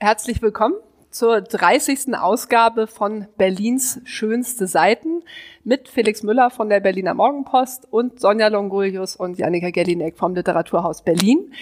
Herzlich 0.00 0.40
willkommen 0.42 0.76
zur 1.10 1.40
30. 1.40 2.16
Ausgabe 2.16 2.86
von 2.86 3.26
Berlins 3.36 4.00
schönste 4.04 4.68
Seiten 4.68 5.24
mit 5.64 5.88
Felix 5.88 6.22
Müller 6.22 6.50
von 6.50 6.68
der 6.68 6.78
Berliner 6.78 7.14
Morgenpost 7.14 7.88
und 7.90 8.20
Sonja 8.20 8.46
Longulius 8.46 9.16
und 9.16 9.40
Janika 9.40 9.70
Gellinek 9.70 10.16
vom 10.16 10.36
Literaturhaus 10.36 11.02
Berlin. 11.02 11.52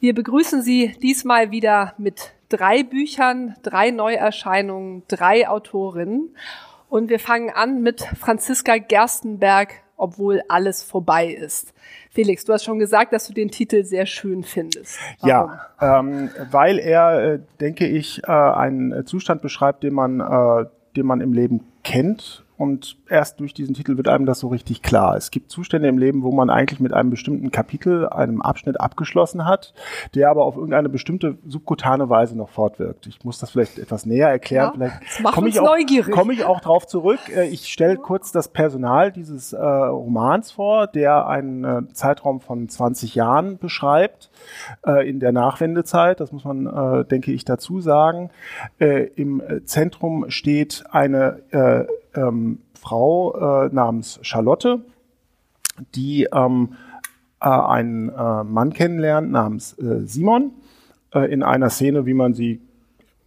Wir 0.00 0.14
begrüßen 0.14 0.62
Sie 0.62 0.96
diesmal 1.02 1.50
wieder 1.50 1.92
mit 1.98 2.32
drei 2.48 2.82
Büchern, 2.82 3.56
drei 3.62 3.90
Neuerscheinungen, 3.90 5.02
drei 5.06 5.46
Autorinnen. 5.46 6.34
Und 6.88 7.10
wir 7.10 7.20
fangen 7.20 7.50
an 7.50 7.82
mit 7.82 8.00
Franziska 8.00 8.78
Gerstenberg, 8.78 9.82
obwohl 9.98 10.42
alles 10.48 10.82
vorbei 10.82 11.26
ist. 11.26 11.74
Felix, 12.16 12.46
du 12.46 12.54
hast 12.54 12.64
schon 12.64 12.78
gesagt, 12.78 13.12
dass 13.12 13.26
du 13.28 13.34
den 13.34 13.50
Titel 13.50 13.84
sehr 13.84 14.06
schön 14.06 14.42
findest. 14.42 14.98
Warum? 15.20 15.50
Ja, 15.78 15.98
ähm, 16.00 16.30
weil 16.50 16.78
er, 16.78 17.34
äh, 17.34 17.38
denke 17.60 17.86
ich, 17.86 18.22
äh, 18.24 18.30
einen 18.32 19.04
Zustand 19.04 19.42
beschreibt, 19.42 19.82
den 19.82 19.92
man, 19.92 20.20
äh, 20.20 20.64
den 20.96 21.04
man 21.04 21.20
im 21.20 21.34
Leben 21.34 21.60
kennt 21.84 22.45
und 22.58 22.96
erst 23.08 23.40
durch 23.40 23.52
diesen 23.52 23.74
Titel 23.74 23.96
wird 23.96 24.08
einem 24.08 24.24
das 24.24 24.40
so 24.40 24.48
richtig 24.48 24.82
klar. 24.82 25.16
Es 25.16 25.30
gibt 25.30 25.50
Zustände 25.50 25.88
im 25.88 25.98
Leben, 25.98 26.22
wo 26.22 26.32
man 26.32 26.48
eigentlich 26.48 26.80
mit 26.80 26.92
einem 26.92 27.10
bestimmten 27.10 27.50
Kapitel, 27.50 28.08
einem 28.08 28.40
Abschnitt 28.40 28.80
abgeschlossen 28.80 29.44
hat, 29.44 29.74
der 30.14 30.30
aber 30.30 30.44
auf 30.44 30.56
irgendeine 30.56 30.88
bestimmte 30.88 31.36
subkutane 31.46 32.08
Weise 32.08 32.36
noch 32.36 32.48
fortwirkt. 32.48 33.06
Ich 33.06 33.24
muss 33.24 33.38
das 33.38 33.50
vielleicht 33.50 33.78
etwas 33.78 34.06
näher 34.06 34.28
erklären. 34.28 34.80
Ja, 34.80 34.90
vielleicht 35.04 35.34
komme 35.34 35.48
ich, 35.48 35.60
auch, 35.60 35.76
komm 36.10 36.30
ich 36.30 36.44
auch 36.44 36.60
drauf 36.60 36.86
zurück. 36.86 37.20
Äh, 37.34 37.48
ich 37.48 37.72
stelle 37.72 37.96
kurz 37.96 38.32
das 38.32 38.48
Personal 38.48 39.12
dieses 39.12 39.52
äh, 39.52 39.60
Romans 39.60 40.52
vor, 40.52 40.86
der 40.86 41.26
einen 41.26 41.64
äh, 41.64 41.92
Zeitraum 41.92 42.40
von 42.40 42.68
20 42.68 43.14
Jahren 43.14 43.58
beschreibt, 43.58 44.30
äh, 44.86 45.08
in 45.08 45.20
der 45.20 45.32
Nachwendezeit. 45.32 46.20
Das 46.20 46.32
muss 46.32 46.44
man, 46.44 46.66
äh, 46.66 47.04
denke 47.04 47.32
ich, 47.32 47.44
dazu 47.44 47.80
sagen. 47.80 48.30
Äh, 48.78 49.08
Im 49.16 49.42
Zentrum 49.64 50.30
steht 50.30 50.84
eine 50.90 51.86
ähm, 52.16 52.58
Frau 52.78 53.66
äh, 53.66 53.68
namens 53.72 54.18
Charlotte, 54.22 54.84
die 55.94 56.28
ähm, 56.32 56.74
äh, 57.40 57.48
einen 57.48 58.08
äh, 58.08 58.44
Mann 58.44 58.72
kennenlernt 58.72 59.30
namens 59.30 59.78
äh, 59.78 60.06
Simon 60.06 60.52
äh, 61.14 61.30
in 61.32 61.42
einer 61.42 61.70
Szene, 61.70 62.06
wie 62.06 62.14
man 62.14 62.34
sie, 62.34 62.60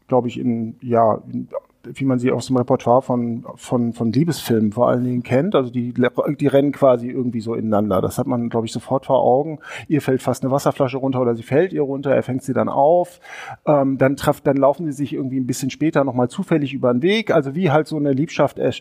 glaube 0.07 0.27
ich, 0.27 0.39
in 0.39 0.75
ja 0.81 1.21
in, 1.31 1.47
wie 1.93 2.05
man 2.05 2.19
sie 2.19 2.31
aus 2.31 2.47
dem 2.47 2.57
Repertoire 2.57 3.01
von, 3.01 3.45
von, 3.55 3.93
von 3.93 4.11
Liebesfilmen 4.11 4.71
vor 4.71 4.89
allen 4.89 5.03
Dingen 5.03 5.23
kennt. 5.23 5.55
Also 5.55 5.71
die, 5.71 5.93
die 5.93 6.47
rennen 6.47 6.71
quasi 6.71 7.09
irgendwie 7.09 7.41
so 7.41 7.53
ineinander. 7.53 8.01
Das 8.01 8.17
hat 8.17 8.27
man, 8.27 8.49
glaube 8.49 8.65
ich, 8.65 8.71
sofort 8.71 9.05
vor 9.05 9.21
Augen. 9.21 9.59
Ihr 9.87 10.01
fällt 10.01 10.21
fast 10.21 10.43
eine 10.43 10.51
Wasserflasche 10.51 10.97
runter 10.97 11.21
oder 11.21 11.35
sie 11.35 11.43
fällt 11.43 11.73
ihr 11.73 11.81
runter, 11.81 12.11
er 12.11 12.23
fängt 12.23 12.43
sie 12.43 12.53
dann 12.53 12.69
auf. 12.69 13.19
Ähm, 13.65 13.97
dann, 13.97 14.15
treff, 14.15 14.41
dann 14.41 14.57
laufen 14.57 14.85
sie 14.85 14.91
sich 14.91 15.13
irgendwie 15.13 15.39
ein 15.39 15.47
bisschen 15.47 15.69
später 15.69 16.03
nochmal 16.03 16.29
zufällig 16.29 16.73
über 16.73 16.93
den 16.93 17.01
Weg. 17.01 17.31
Also 17.31 17.55
wie 17.55 17.71
halt 17.71 17.87
so 17.87 17.97
eine 17.97 18.13
Liebschaft 18.13 18.59
äh, 18.59 18.71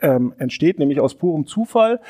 äh, 0.00 0.20
entsteht, 0.38 0.78
nämlich 0.78 1.00
aus 1.00 1.14
purem 1.14 1.46
Zufall. 1.46 2.00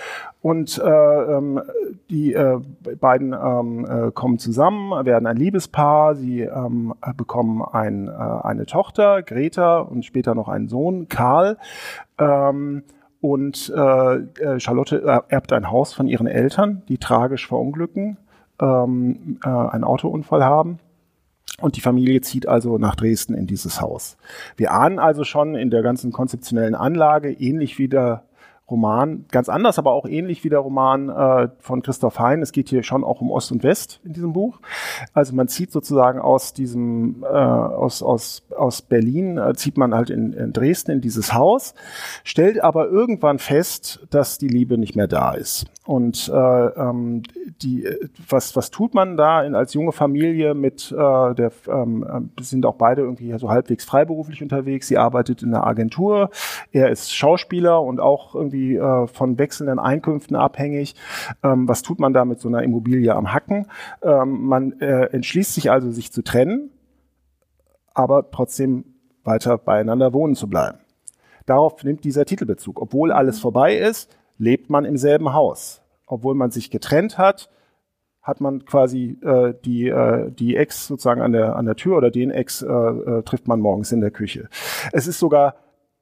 Und 0.43 0.79
äh, 0.79 0.89
ähm, 0.89 1.61
die 2.09 2.33
äh, 2.33 2.59
beiden 2.99 3.35
ähm, 3.35 3.85
äh, 3.85 4.11
kommen 4.11 4.39
zusammen, 4.39 5.05
werden 5.05 5.27
ein 5.27 5.37
Liebespaar. 5.37 6.15
Sie 6.15 6.41
ähm, 6.41 6.95
bekommen 7.17 7.63
ein, 7.63 8.09
äh, 8.09 8.11
eine 8.11 8.65
Tochter, 8.65 9.23
Greta, 9.23 9.81
und 9.81 10.05
später 10.05 10.35
noch 10.35 10.40
einen 10.49 10.69
Sohn, 10.69 11.09
Karl. 11.09 11.59
Ähm, 12.19 12.83
und 13.21 13.73
äh, 13.77 14.17
äh 14.17 14.61
Charlotte 14.61 15.25
erbt 15.29 15.53
ein 15.53 15.71
Haus 15.71 15.93
von 15.93 16.09
ihren 16.09 16.27
Eltern, 16.27 16.83
die 16.89 16.99
tragisch 16.99 17.47
verunglücken, 17.47 18.17
ähm, 18.61 19.39
äh, 19.45 19.49
einen 19.49 19.85
Autounfall 19.85 20.45
haben. 20.45 20.79
Und 21.61 21.77
die 21.77 21.83
Familie 21.83 22.23
zieht 22.23 22.49
also 22.49 22.79
nach 22.79 22.95
Dresden 22.95 23.35
in 23.35 23.47
dieses 23.47 23.81
Haus. 23.81 24.17
Wir 24.57 24.73
ahnen 24.73 24.99
also 24.99 25.25
schon 25.25 25.55
in 25.55 25.71
der 25.71 25.83
ganzen 25.83 26.13
konzeptionellen 26.13 26.75
Anlage, 26.75 27.31
ähnlich 27.33 27.79
wie 27.79 27.89
der 27.89 28.25
Roman, 28.71 29.25
ganz 29.31 29.49
anders, 29.49 29.79
aber 29.79 29.93
auch 29.93 30.07
ähnlich 30.07 30.45
wie 30.45 30.49
der 30.49 30.61
Roman 30.61 31.09
äh, 31.09 31.49
von 31.59 31.83
Christoph 31.83 32.19
Hein. 32.19 32.43
Es 32.43 32.53
geht 32.53 32.69
hier 32.69 32.83
schon 32.83 33.05
auch 33.05 33.21
um 33.21 33.31
Ost 33.31 33.53
und 33.53 33.63
West 33.63 34.01
in 34.05 34.13
diesem 34.13 34.33
Buch. 34.33 34.61
Also 35.13 35.35
man 35.35 35.49
zieht 35.49 35.73
sozusagen 35.73 36.21
aus 36.21 36.53
diesem, 36.53 37.25
äh, 37.25 37.27
aus, 37.27 38.03
aus, 38.03 38.43
aus 38.57 38.83
Berlin, 38.83 39.39
äh, 39.39 39.55
zieht 39.55 39.77
man 39.77 39.95
halt 39.95 40.11
in, 40.11 40.33
in 40.33 40.53
Dresden 40.53 40.93
in 40.93 41.01
dieses 41.01 41.35
Haus, 41.35 41.75
stellt 42.25 42.63
aber 42.63 42.89
irgendwann 42.89 43.39
fest, 43.39 44.07
dass 44.11 44.39
die 44.39 44.49
Liebe 44.49 44.79
nicht 44.79 44.97
mehr 44.97 45.09
da 45.09 45.33
ist. 45.33 45.67
Und 45.85 46.31
äh, 46.33 46.67
ähm, 46.67 47.23
die, 47.63 47.89
was, 48.29 48.55
was 48.55 48.71
tut 48.71 48.95
man 48.95 49.17
da 49.17 49.43
in, 49.43 49.55
als 49.55 49.75
junge 49.75 49.93
Familie 49.93 50.55
mit 50.55 50.93
äh, 50.93 50.95
der, 51.35 51.51
ähm, 51.69 52.31
äh, 52.39 52.43
sind 52.43 52.65
auch 52.67 52.77
beide 52.77 53.03
irgendwie 53.03 53.37
so 53.39 53.51
halbwegs 53.51 53.85
freiberuflich 53.85 54.43
unterwegs. 54.43 54.87
Sie 54.87 54.99
arbeitet 54.99 55.43
in 55.43 55.53
einer 55.53 55.67
Agentur, 55.67 56.31
er 56.71 56.91
ist 56.91 57.13
Schauspieler 57.13 57.83
und 57.83 57.99
auch 57.99 58.35
irgendwie 58.35 58.60
äh, 58.77 59.07
von 59.07 59.39
wechselnden 59.39 59.79
Einkünften 59.79 60.37
abhängig. 60.37 60.95
Ähm, 61.43 61.69
was 61.69 61.83
tut 61.83 61.99
man 61.99 62.13
da 62.13 62.25
mit 62.25 62.41
so 62.41 62.49
einer 62.49 62.63
Immobilie 62.63 63.15
am 63.15 63.33
Hacken? 63.33 63.67
Ähm, 64.03 64.43
man 64.43 64.81
äh, 64.81 65.07
entschließt 65.07 65.55
sich 65.55 65.71
also, 65.71 65.91
sich 65.91 66.13
zu 66.13 66.23
trennen, 66.23 66.71
aber 67.95 68.31
trotzdem 68.31 68.85
weiter 69.25 69.59
beieinander 69.59 70.13
wohnen 70.13 70.35
zu 70.35 70.49
bleiben. 70.49 70.79
Darauf 71.47 71.83
nimmt 71.85 72.05
dieser 72.05 72.25
Titelbezug. 72.25 72.81
Obwohl 72.81 73.13
alles 73.13 73.41
vorbei 73.41 73.77
ist, 73.77 74.17
lebt 74.39 74.71
man 74.71 74.85
im 74.85 74.97
selben 74.97 75.33
Haus 75.33 75.83
obwohl 76.11 76.35
man 76.35 76.51
sich 76.51 76.71
getrennt 76.71 77.19
hat, 77.19 77.49
hat 78.21 78.41
man 78.41 78.65
quasi 78.65 79.19
äh, 79.23 79.55
die, 79.65 79.89
äh, 79.89 80.31
die 80.31 80.57
Ex 80.57 80.87
sozusagen 80.87 81.23
an 81.23 81.33
der, 81.33 81.57
an 81.57 81.65
der 81.65 81.77
Tür 81.77 81.97
oder 81.97 82.11
den 82.11 82.31
Ex 82.31 82.63
äh, 82.63 82.67
äh, 82.67 83.23
trifft 83.23 83.49
man 83.49 83.61
morgens 83.61 83.93
in 83.93 84.01
der 84.01 84.11
Küche. 84.11 84.49
Es 84.93 85.07
ist 85.07 85.19
sogar, 85.19 85.55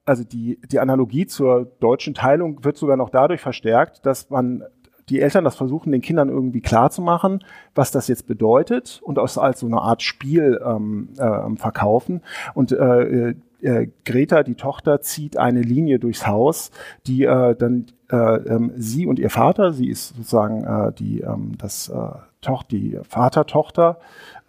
also 0.09 0.25
die, 0.25 0.59
die 0.71 0.81
Analogie 0.81 1.27
zur 1.27 1.67
deutschen 1.81 2.15
Teilung 2.15 2.65
wird 2.65 2.77
sogar 2.77 2.97
noch 2.97 3.11
dadurch 3.11 3.41
verstärkt, 3.41 4.07
dass 4.07 4.31
man 4.31 4.65
die 5.11 5.21
Eltern 5.21 5.45
das 5.45 5.57
versuchen, 5.57 5.93
den 5.93 6.01
Kindern 6.01 6.29
irgendwie 6.29 6.61
klar 6.61 6.91
zu 6.91 7.03
machen, 7.03 7.45
was 7.75 7.91
das 7.91 8.09
jetzt 8.09 8.27
bedeutet 8.27 9.01
und 9.03 9.19
aus 9.19 9.39
als 9.39 9.61
so 9.61 9.67
eine 9.67 9.81
Art 9.81 10.03
Spiel 10.03 10.61
ähm, 10.65 11.11
äh, 11.19 11.57
verkaufen. 11.57 12.23
Und 12.55 12.73
äh, 12.73 13.35
äh, 13.61 13.89
Greta, 14.05 14.43
die 14.43 14.55
Tochter, 14.55 15.01
zieht 15.01 15.37
eine 15.37 15.63
Linie 15.63 15.99
durchs 15.99 16.27
Haus, 16.27 16.71
die 17.07 17.25
äh, 17.25 17.55
dann 17.57 17.87
äh, 18.11 18.17
ähm, 18.17 18.73
sie 18.77 19.07
und 19.07 19.19
ihr 19.19 19.31
Vater, 19.31 19.73
sie 19.73 19.89
ist 19.89 20.09
sozusagen 20.09 20.65
äh, 20.65 20.93
die 20.93 21.21
ähm, 21.21 21.53
das 21.59 21.89
äh, 21.89 22.11
Toch 22.41 22.63
die 22.63 22.97
Vater-Tochter 23.03 23.99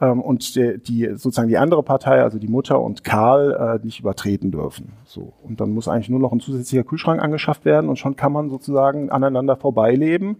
ähm, 0.01 0.21
und 0.21 0.55
die, 0.55 0.77
die 0.81 1.05
sozusagen 1.15 1.47
die 1.47 1.57
andere 1.57 1.83
Partei, 1.83 2.21
also 2.21 2.39
die 2.39 2.47
Mutter 2.47 2.79
und 2.79 3.03
Karl, 3.03 3.79
äh, 3.81 3.85
nicht 3.85 3.99
übertreten 3.99 4.51
dürfen. 4.51 4.93
So 5.05 5.33
und 5.43 5.59
dann 5.61 5.71
muss 5.71 5.87
eigentlich 5.87 6.09
nur 6.09 6.19
noch 6.19 6.31
ein 6.31 6.39
zusätzlicher 6.39 6.83
Kühlschrank 6.83 7.21
angeschafft 7.21 7.65
werden 7.65 7.89
und 7.89 7.97
schon 7.97 8.15
kann 8.15 8.31
man 8.31 8.49
sozusagen 8.49 9.09
aneinander 9.09 9.55
vorbeileben 9.55 10.37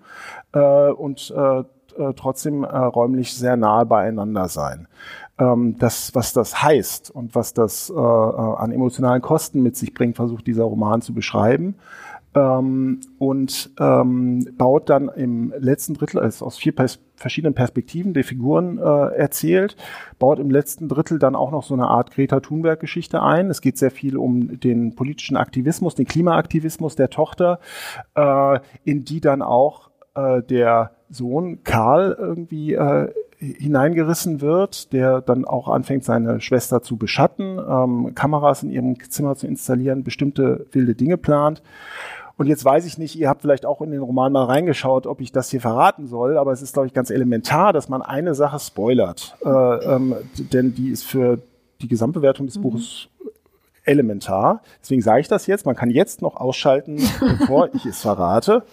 äh, 0.54 0.90
und 0.90 1.34
äh, 1.36 1.60
äh 1.60 2.14
trotzdem 2.16 2.64
äh, 2.64 2.68
räumlich 2.68 3.34
sehr 3.34 3.58
nahe 3.58 3.86
beieinander 3.86 4.48
sein 4.48 4.88
ähm, 5.40 5.78
das, 5.80 6.14
was 6.14 6.34
das 6.34 6.62
heißt 6.62 7.10
und 7.12 7.34
was 7.34 7.54
das 7.54 7.90
äh, 7.90 7.94
äh, 7.94 7.98
an 7.98 8.72
emotionalen 8.72 9.22
Kosten 9.22 9.64
mit 9.64 9.78
sich 9.78 9.94
bringt, 9.94 10.18
versucht 10.18 10.46
dieser 10.46 10.66
Roman 10.66 11.02
zu 11.02 11.14
beschreiben. 11.14 11.76
Ähm, 12.40 13.02
und 13.18 13.72
ähm, 13.80 14.48
baut 14.58 14.90
dann 14.90 15.10
im 15.10 15.54
letzten 15.58 15.94
Drittel, 15.96 16.20
also 16.20 16.46
aus 16.46 16.58
vier 16.58 16.74
Pers 16.74 17.00
verschiedenen 17.16 17.54
Perspektiven 17.54 18.14
der 18.14 18.24
Figuren 18.24 18.78
äh, 18.78 19.16
erzählt, 19.16 19.76
baut 20.20 20.40
im 20.40 20.50
letzten 20.50 20.88
Drittel 20.88 21.20
dann 21.20 21.36
auch 21.36 21.52
noch 21.52 21.64
so 21.64 21.74
eine 21.74 21.88
Art 21.88 22.12
Greta 22.12 22.40
Thunberg-Geschichte 22.40 23.22
ein. 23.22 23.50
Es 23.50 23.60
geht 23.60 23.78
sehr 23.78 23.92
viel 23.92 24.16
um 24.16 24.58
den 24.60 24.96
politischen 24.96 25.36
Aktivismus, 25.36 25.96
den 25.96 26.06
Klimaaktivismus 26.06 26.96
der 26.96 27.10
Tochter, 27.10 27.60
äh, 28.16 28.60
in 28.86 29.04
die 29.04 29.20
dann 29.20 29.42
auch 29.42 29.90
äh, 30.16 30.42
der 30.44 30.92
Sohn 31.10 31.64
Karl 31.64 32.16
irgendwie 32.18 32.74
äh, 32.74 33.10
hineingerissen 33.40 34.42
wird, 34.42 34.92
der 34.92 35.22
dann 35.22 35.46
auch 35.46 35.70
anfängt, 35.70 36.04
seine 36.04 36.42
Schwester 36.42 36.82
zu 36.82 36.98
beschatten, 36.98 37.58
ähm, 37.58 38.14
Kameras 38.14 38.64
in 38.64 38.70
ihrem 38.70 38.98
Zimmer 39.10 39.36
zu 39.36 39.48
installieren, 39.48 40.04
bestimmte 40.04 40.66
wilde 40.72 40.94
Dinge 40.94 41.18
plant. 41.18 41.64
Und 42.40 42.48
jetzt 42.48 42.64
weiß 42.64 42.86
ich 42.86 42.98
nicht, 42.98 43.18
ihr 43.18 43.28
habt 43.28 43.42
vielleicht 43.42 43.66
auch 43.66 43.82
in 43.82 43.92
den 43.92 44.00
Roman 44.00 44.32
mal 44.32 44.46
reingeschaut, 44.46 45.08
ob 45.08 45.20
ich 45.20 45.34
das 45.34 45.50
hier 45.50 45.60
verraten 45.60 46.08
soll, 46.08 46.38
aber 46.38 46.54
es 46.54 46.62
ist, 46.62 46.72
glaube 46.72 46.88
ich, 46.88 46.94
ganz 46.94 47.10
elementar, 47.10 47.74
dass 47.74 47.90
man 47.90 48.02
eine 48.02 48.34
Sache 48.34 48.58
spoilert. 48.60 49.36
Äh, 49.44 49.50
ähm, 49.50 50.16
denn 50.38 50.74
die 50.74 50.90
ist 50.90 51.04
für 51.04 51.40
die 51.82 51.90
Gesamtbewertung 51.90 52.46
des 52.46 52.58
mhm. 52.58 52.62
Buches 52.62 53.10
elementar. 53.84 54.64
Deswegen 54.82 55.02
sage 55.02 55.20
ich 55.20 55.28
das 55.28 55.48
jetzt. 55.48 55.66
Man 55.66 55.76
kann 55.76 55.90
jetzt 55.90 56.22
noch 56.22 56.38
ausschalten, 56.38 56.96
bevor 57.20 57.76
ich 57.76 57.86
es 57.86 58.00
verrate. 58.00 58.64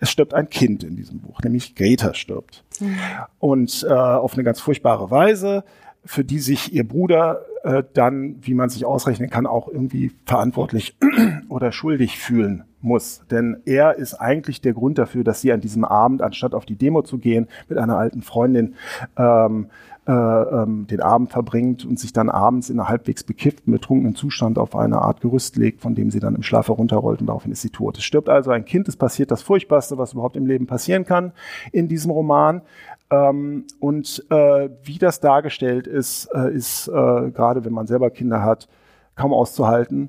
Es 0.00 0.10
stirbt 0.10 0.34
ein 0.34 0.50
Kind 0.50 0.82
in 0.82 0.96
diesem 0.96 1.20
Buch, 1.20 1.40
nämlich 1.42 1.76
Greta 1.76 2.12
stirbt. 2.12 2.64
Mhm. 2.80 2.98
Und 3.38 3.86
äh, 3.88 3.92
auf 3.92 4.34
eine 4.34 4.42
ganz 4.42 4.58
furchtbare 4.60 5.12
Weise, 5.12 5.62
für 6.04 6.24
die 6.24 6.40
sich 6.40 6.72
ihr 6.72 6.88
Bruder 6.88 7.44
äh, 7.68 7.84
dann, 7.92 8.36
wie 8.40 8.54
man 8.54 8.70
sich 8.70 8.86
ausrechnen 8.86 9.28
kann, 9.28 9.46
auch 9.46 9.68
irgendwie 9.68 10.12
verantwortlich 10.24 10.96
oder 11.48 11.70
schuldig 11.70 12.18
fühlen 12.18 12.64
muss. 12.80 13.22
Denn 13.30 13.62
er 13.64 13.96
ist 13.96 14.14
eigentlich 14.14 14.60
der 14.60 14.72
Grund 14.72 14.98
dafür, 14.98 15.24
dass 15.24 15.40
sie 15.40 15.52
an 15.52 15.60
diesem 15.60 15.84
Abend, 15.84 16.22
anstatt 16.22 16.54
auf 16.54 16.64
die 16.64 16.76
Demo 16.76 17.02
zu 17.02 17.18
gehen, 17.18 17.48
mit 17.68 17.78
einer 17.78 17.98
alten 17.98 18.22
Freundin 18.22 18.74
ähm, 19.16 19.68
äh, 20.08 20.12
ähm, 20.12 20.86
den 20.86 21.02
Abend 21.02 21.30
verbringt 21.30 21.84
und 21.84 21.98
sich 21.98 22.14
dann 22.14 22.30
abends 22.30 22.70
in 22.70 22.80
einer 22.80 22.88
halbwegs 22.88 23.24
bekifften, 23.24 23.72
betrunkenen 23.72 24.14
Zustand 24.14 24.58
auf 24.58 24.74
eine 24.74 25.02
Art 25.02 25.20
Gerüst 25.20 25.56
legt, 25.56 25.82
von 25.82 25.94
dem 25.94 26.10
sie 26.10 26.18
dann 26.18 26.34
im 26.34 26.42
Schlaf 26.42 26.68
herunterrollt 26.68 27.20
und 27.20 27.26
daraufhin 27.26 27.52
ist 27.52 27.60
sie 27.60 27.68
tot. 27.68 27.98
Es 27.98 28.04
stirbt 28.04 28.30
also 28.30 28.50
ein 28.50 28.64
Kind, 28.64 28.88
es 28.88 28.96
passiert 28.96 29.30
das 29.30 29.42
Furchtbarste, 29.42 29.98
was 29.98 30.14
überhaupt 30.14 30.36
im 30.36 30.46
Leben 30.46 30.66
passieren 30.66 31.04
kann 31.04 31.32
in 31.72 31.88
diesem 31.88 32.10
Roman. 32.10 32.62
Ähm, 33.10 33.66
und 33.80 34.24
äh, 34.30 34.70
wie 34.82 34.96
das 34.96 35.20
dargestellt 35.20 35.86
ist, 35.86 36.30
äh, 36.34 36.54
ist 36.54 36.88
äh, 36.88 36.92
gerade 37.30 37.66
wenn 37.66 37.74
man 37.74 37.86
selber 37.86 38.08
Kinder 38.08 38.42
hat, 38.42 38.66
kaum 39.14 39.34
auszuhalten. 39.34 40.08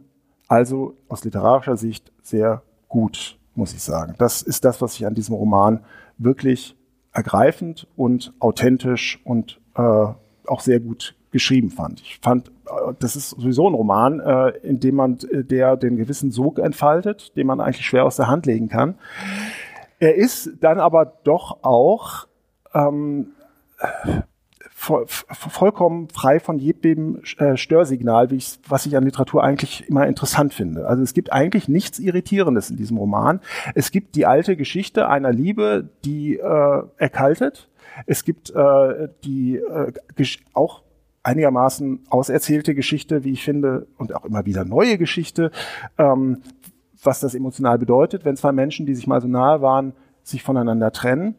Also 0.50 0.96
aus 1.08 1.24
literarischer 1.24 1.78
Sicht 1.78 2.12
sehr 2.22 2.64
gut, 2.90 3.38
muss 3.56 3.74
ich 3.74 3.82
sagen. 3.82 4.16
Das 4.18 4.42
ist 4.42 4.66
das, 4.66 4.82
was 4.82 4.96
ich 4.96 5.06
an 5.06 5.14
diesem 5.14 5.36
Roman 5.36 5.86
wirklich 6.18 6.76
ergreifend 7.14 7.88
und 7.96 8.34
authentisch 8.40 9.22
und 9.24 9.62
äh, 9.76 9.82
auch 9.82 10.60
sehr 10.60 10.80
gut 10.80 11.16
geschrieben 11.32 11.70
fand. 11.70 12.02
Ich 12.02 12.20
fand, 12.22 12.50
äh, 12.66 12.94
das 13.00 13.16
ist 13.16 13.30
sowieso 13.30 13.70
ein 13.70 13.76
Roman, 13.76 14.20
äh, 14.20 14.50
in 14.64 14.80
dem 14.80 14.96
man, 14.96 15.20
äh, 15.32 15.44
der 15.44 15.78
den 15.78 15.98
gewissen 15.98 16.32
Sog 16.32 16.60
entfaltet, 16.60 17.36
den 17.38 17.46
man 17.46 17.62
eigentlich 17.62 17.86
schwer 17.86 18.06
aus 18.06 18.16
der 18.16 18.28
Hand 18.28 18.48
legen 18.48 18.70
kann. 18.70 18.96
Er 20.00 20.16
ist 20.16 20.52
dann 20.62 20.80
aber 20.80 21.06
doch 21.24 21.64
auch 21.64 22.28
ähm, 22.74 23.34
voll, 24.80 25.06
vollkommen 25.08 26.08
frei 26.08 26.40
von 26.40 26.58
jedem 26.58 27.22
äh, 27.38 27.58
Störsignal, 27.58 28.32
wie 28.32 28.38
ich, 28.38 28.60
was 28.66 28.86
ich 28.86 28.96
an 28.96 29.04
Literatur 29.04 29.44
eigentlich 29.44 29.90
immer 29.90 30.08
interessant 30.08 30.54
finde. 30.54 30.88
Also 30.88 31.04
es 31.04 31.14
gibt 31.14 31.34
eigentlich 31.34 31.68
nichts 31.68 32.00
Irritierendes 32.00 32.70
in 32.70 32.78
diesem 32.78 32.98
Roman. 32.98 33.42
Es 33.76 33.92
gibt 33.92 34.16
die 34.16 34.26
alte 34.26 34.56
Geschichte 34.56 35.10
einer 35.10 35.34
Liebe, 35.34 35.90
die 36.06 36.38
äh, 36.38 36.82
erkaltet. 36.98 37.68
Es 38.06 38.24
gibt 38.24 38.52
äh, 38.52 39.10
die 39.26 39.58
äh, 39.58 39.92
auch 40.54 40.84
einigermaßen 41.24 42.06
auserzählte 42.10 42.74
Geschichte, 42.74 43.26
wie 43.26 43.34
ich 43.34 43.44
finde, 43.44 43.86
und 43.98 44.16
auch 44.16 44.24
immer 44.24 44.46
wieder 44.46 44.64
neue 44.64 44.98
Geschichte, 44.98 45.52
ähm, 45.98 46.42
was 47.04 47.20
das 47.20 47.36
emotional 47.36 47.78
bedeutet, 47.78 48.24
wenn 48.24 48.38
zwei 48.38 48.54
Menschen, 48.54 48.86
die 48.86 48.96
sich 48.96 49.08
mal 49.08 49.20
so 49.20 49.28
nahe 49.28 49.62
waren, 49.62 49.92
sich 50.24 50.42
voneinander 50.42 50.94
trennen. 50.94 51.36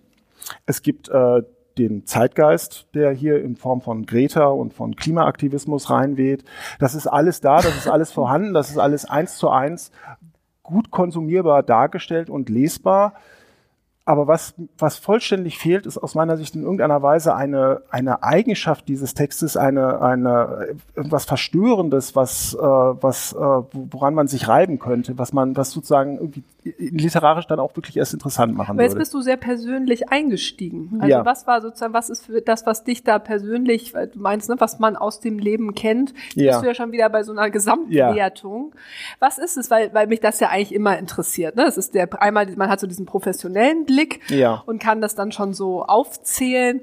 Es 0.67 0.83
gibt 0.83 1.09
äh, 1.09 1.43
den 1.89 2.07
Zeitgeist, 2.07 2.89
der 2.95 3.11
hier 3.13 3.43
in 3.43 3.57
Form 3.57 3.81
von 3.81 4.05
Greta 4.07 4.47
und 4.47 4.75
von 4.75 4.97
Klimaaktivismus 4.97 5.91
reinweht. 5.91 6.45
Das 6.79 6.95
ist 6.95 7.07
alles 7.07 7.41
da, 7.41 7.57
das 7.57 7.77
ist 7.77 7.89
alles 7.89 8.13
vorhanden, 8.13 8.55
das 8.55 8.71
ist 8.71 8.79
alles 8.79 9.05
eins 9.05 9.37
zu 9.37 9.49
eins 9.49 9.91
gut 10.63 10.91
konsumierbar 10.91 11.63
dargestellt 11.63 12.31
und 12.31 12.49
lesbar. 12.49 13.15
Aber 14.07 14.27
was, 14.27 14.55
was 14.79 14.97
vollständig 14.97 15.59
fehlt, 15.59 15.87
ist 15.87 15.99
aus 15.99 16.15
meiner 16.15 16.37
Sicht 16.37 16.55
in 16.57 16.63
irgendeiner 16.63 17.03
Weise 17.03 17.35
eine, 17.35 17.83
eine 17.91 18.23
Eigenschaft 18.23 18.89
dieses 18.89 19.15
Textes, 19.15 19.57
eine, 19.57 20.01
eine, 20.01 20.77
irgendwas 20.97 21.27
Verstörendes, 21.27 22.17
was, 22.17 22.55
äh, 22.55 22.59
was, 22.59 23.33
äh, 23.35 23.37
woran 23.37 24.15
man 24.15 24.27
sich 24.27 24.49
reiben 24.49 24.79
könnte, 24.79 25.19
was 25.19 25.33
man, 25.33 25.57
was 25.57 25.71
sozusagen 25.71 26.17
irgendwie 26.17 26.43
literarisch 26.63 27.47
dann 27.47 27.59
auch 27.59 27.75
wirklich 27.77 27.97
erst 27.97 28.13
interessant 28.13 28.55
machen 28.55 28.73
Aber 28.73 28.83
jetzt 28.83 28.97
bist 28.97 29.15
du 29.15 29.21
sehr 29.21 29.37
persönlich 29.37 30.11
eingestiegen. 30.11 30.99
Also 31.01 31.09
ja. 31.09 31.25
was 31.25 31.47
war 31.47 31.63
sozusagen, 31.63 31.95
was 31.95 32.11
ist 32.11 32.27
für 32.27 32.43
das, 32.43 32.67
was 32.67 32.85
dich 32.85 33.03
da 33.03 33.19
persönlich, 33.19 33.95
weil 33.95 34.09
du 34.09 34.19
meinst, 34.19 34.49
ne, 34.49 34.57
was 34.59 34.79
man 34.79 34.97
aus 34.97 35.21
dem 35.21 35.39
Leben 35.39 35.75
kennt, 35.75 36.13
ja. 36.35 36.53
bist 36.53 36.63
du 36.63 36.67
ja 36.67 36.75
schon 36.75 36.93
wieder 36.93 37.09
bei 37.09 37.23
so 37.23 37.33
einer 37.33 37.51
Gesamtwertung. 37.51 38.73
Ja. 38.75 38.81
Was 39.21 39.39
ist 39.39 39.57
es, 39.57 39.71
weil, 39.71 39.95
weil 39.95 40.07
mich 40.07 40.21
das 40.21 40.41
ja 40.41 40.49
eigentlich 40.49 40.75
immer 40.75 40.99
interessiert. 40.99 41.57
Ne? 41.57 41.65
Es 41.65 41.79
ist 41.79 41.95
der 41.95 42.09
einmal, 42.21 42.47
man 42.57 42.69
hat 42.69 42.81
so 42.81 42.87
diesen 42.87 43.07
professionellen 43.07 43.87
Blick, 43.91 44.21
Blick 44.27 44.31
ja. 44.31 44.63
und 44.67 44.81
kann 44.81 45.01
das 45.01 45.15
dann 45.15 45.33
schon 45.33 45.55
so 45.55 45.85
aufzählen. 45.85 46.81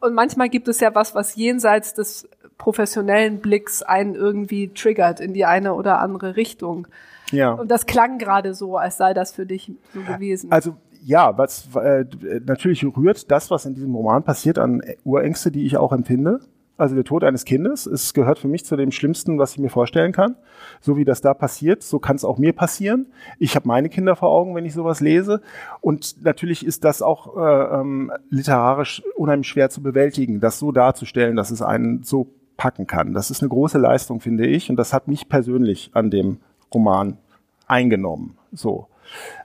Und 0.00 0.14
manchmal 0.14 0.48
gibt 0.48 0.68
es 0.68 0.80
ja 0.80 0.94
was, 0.94 1.14
was 1.14 1.36
jenseits 1.36 1.94
des 1.94 2.28
professionellen 2.58 3.40
Blicks 3.40 3.82
einen 3.82 4.14
irgendwie 4.14 4.68
triggert 4.68 5.20
in 5.20 5.32
die 5.32 5.44
eine 5.44 5.74
oder 5.74 6.00
andere 6.00 6.36
Richtung. 6.36 6.86
Ja. 7.30 7.52
Und 7.52 7.70
das 7.70 7.86
klang 7.86 8.18
gerade 8.18 8.54
so, 8.54 8.76
als 8.76 8.98
sei 8.98 9.14
das 9.14 9.32
für 9.32 9.46
dich 9.46 9.72
so 9.94 10.00
gewesen. 10.02 10.52
Also 10.52 10.76
ja, 11.02 11.36
was 11.38 11.74
äh, 11.74 12.04
natürlich 12.44 12.84
rührt 12.84 13.30
das, 13.30 13.50
was 13.50 13.64
in 13.64 13.74
diesem 13.74 13.94
Roman 13.94 14.22
passiert, 14.22 14.58
an 14.58 14.82
Urängste, 15.04 15.50
die 15.50 15.64
ich 15.64 15.78
auch 15.78 15.92
empfinde. 15.92 16.40
Also 16.80 16.94
der 16.94 17.04
Tod 17.04 17.24
eines 17.24 17.44
Kindes, 17.44 17.84
es 17.84 18.14
gehört 18.14 18.38
für 18.38 18.48
mich 18.48 18.64
zu 18.64 18.74
dem 18.74 18.90
Schlimmsten, 18.90 19.38
was 19.38 19.52
ich 19.52 19.58
mir 19.58 19.68
vorstellen 19.68 20.12
kann. 20.12 20.36
So 20.80 20.96
wie 20.96 21.04
das 21.04 21.20
da 21.20 21.34
passiert, 21.34 21.82
so 21.82 21.98
kann 21.98 22.16
es 22.16 22.24
auch 22.24 22.38
mir 22.38 22.54
passieren. 22.54 23.12
Ich 23.38 23.54
habe 23.54 23.68
meine 23.68 23.90
Kinder 23.90 24.16
vor 24.16 24.30
Augen, 24.30 24.54
wenn 24.54 24.64
ich 24.64 24.72
sowas 24.72 25.00
lese. 25.00 25.42
Und 25.82 26.24
natürlich 26.24 26.64
ist 26.64 26.84
das 26.84 27.02
auch 27.02 27.36
äh, 27.36 27.80
ähm, 27.80 28.10
literarisch 28.30 29.02
unheimlich 29.14 29.48
schwer 29.48 29.68
zu 29.68 29.82
bewältigen, 29.82 30.40
das 30.40 30.58
so 30.58 30.72
darzustellen, 30.72 31.36
dass 31.36 31.50
es 31.50 31.60
einen 31.60 32.02
so 32.02 32.32
packen 32.56 32.86
kann. 32.86 33.12
Das 33.12 33.30
ist 33.30 33.42
eine 33.42 33.50
große 33.50 33.76
Leistung, 33.76 34.20
finde 34.20 34.46
ich. 34.46 34.70
Und 34.70 34.76
das 34.76 34.94
hat 34.94 35.06
mich 35.06 35.28
persönlich 35.28 35.90
an 35.92 36.10
dem 36.10 36.38
Roman 36.72 37.18
eingenommen. 37.66 38.38
So. 38.52 38.86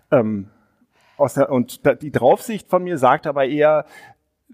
Ähm, 0.10 0.48
der, 1.36 1.52
und 1.52 1.82
die 2.02 2.12
Draufsicht 2.12 2.70
von 2.70 2.84
mir 2.84 2.98
sagt 2.98 3.28
aber 3.28 3.46
eher, 3.46 3.86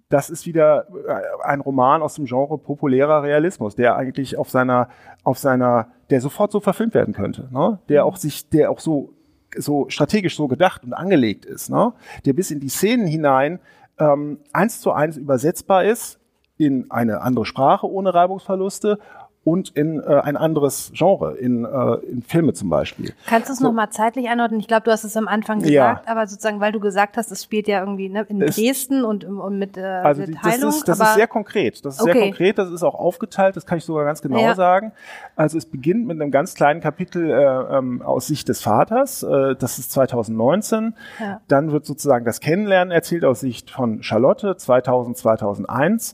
das 0.10 0.30
ist 0.30 0.46
wieder 0.46 0.88
äh, 1.08 1.22
ein 1.44 1.62
Roman 1.62 2.02
aus 2.02 2.16
dem 2.16 2.26
Genre 2.26 2.58
populärer 2.58 3.24
Realismus, 3.24 3.76
der 3.76 3.96
eigentlich 3.96 4.38
auf 4.38 4.50
seiner, 4.50 4.90
auf 5.24 5.38
seiner, 5.38 5.88
der 6.10 6.22
sofort 6.22 6.52
so 6.52 6.60
verfilmt 6.60 6.94
werden 6.94 7.14
könnte, 7.14 7.48
ne? 7.52 7.80
der 7.90 8.06
auch 8.06 8.18
sich, 8.18 8.50
der 8.50 8.72
auch 8.72 8.80
so, 8.80 9.14
so 9.56 9.90
strategisch 9.90 10.36
so 10.36 10.48
gedacht 10.48 10.84
und 10.84 10.94
angelegt 10.94 11.46
ist, 11.46 11.70
ne? 11.70 11.94
der 12.26 12.34
bis 12.34 12.52
in 12.52 12.60
die 12.60 12.70
Szenen 12.70 13.08
hinein 13.08 13.60
ähm, 14.00 14.40
eins 14.54 14.82
zu 14.82 14.92
eins 14.92 15.18
übersetzbar 15.18 15.86
ist 15.86 16.20
in 16.58 16.92
eine 16.92 17.22
andere 17.22 17.46
Sprache 17.46 17.90
ohne 17.90 18.14
Reibungsverluste 18.14 19.00
und 19.44 19.70
in 19.72 20.00
äh, 20.00 20.22
ein 20.22 20.38
anderes 20.38 20.92
Genre, 20.94 21.36
in, 21.36 21.66
äh, 21.66 21.94
in 22.08 22.22
Filme 22.22 22.54
zum 22.54 22.70
Beispiel. 22.70 23.14
Kannst 23.26 23.50
du 23.50 23.54
es 23.54 23.60
so. 23.60 23.66
nochmal 23.66 23.90
zeitlich 23.90 24.30
einordnen? 24.30 24.60
Ich 24.60 24.68
glaube, 24.68 24.84
du 24.84 24.92
hast 24.92 25.04
es 25.04 25.18
am 25.18 25.28
Anfang 25.28 25.60
gesagt, 25.60 26.06
ja. 26.06 26.12
aber 26.12 26.28
sozusagen, 26.28 26.60
weil 26.60 26.72
du 26.72 26.80
gesagt 26.80 27.18
hast, 27.18 27.32
es 27.32 27.44
spielt 27.44 27.68
ja 27.68 27.80
irgendwie 27.80 28.10
ne, 28.10 28.24
in 28.30 28.40
es, 28.44 28.56
Dresden 28.56 29.04
und, 29.04 29.26
und 29.26 29.58
mit 29.58 29.78
äh, 29.78 29.82
also 29.82 30.26
die, 30.28 30.34
Teilung. 30.34 30.62
Das, 30.62 30.76
ist, 30.78 30.88
das 30.88 31.00
ist 31.00 31.16
sehr 31.16 31.28
konkret. 31.28 31.84
Das 31.84 31.96
ist 31.96 32.02
okay. 32.02 32.14
sehr 32.14 32.22
konkret, 32.22 32.58
das 32.60 32.70
ist 32.70 32.84
auch 32.84 32.94
aufgeteilt, 32.94 33.56
das 33.56 33.66
kann 33.66 33.80
ich 33.80 33.84
sogar 33.84 34.06
ganz 34.06 34.22
genau 34.22 34.40
ja. 34.40 34.54
sagen. 34.54 34.92
Also 35.36 35.58
es 35.58 35.66
beginnt 35.66 36.06
mit 36.06 36.22
einem 36.22 36.30
ganz 36.30 36.54
kleinen 36.54 36.80
Kapitel 36.80 37.32
äh, 37.32 37.78
ähm, 37.78 38.04
aus 38.04 38.28
Sicht 38.28 38.48
des 38.48 38.62
Vaters, 38.62 39.24
äh, 39.24 39.56
das 39.56 39.80
ist 39.80 39.92
2019. 39.92 40.94
Ja. 41.20 41.42
Dann 41.48 41.72
wird 41.72 41.88
sozusagen 41.88 42.26
das 42.26 42.42
Kennenlernen 42.42 42.92
erzählt 42.92 43.26
aus 43.26 43.40
Sicht 43.40 43.72
von 43.72 44.04
Charlotte, 44.04 44.56
2000, 44.56 45.18
2001. 45.18 46.14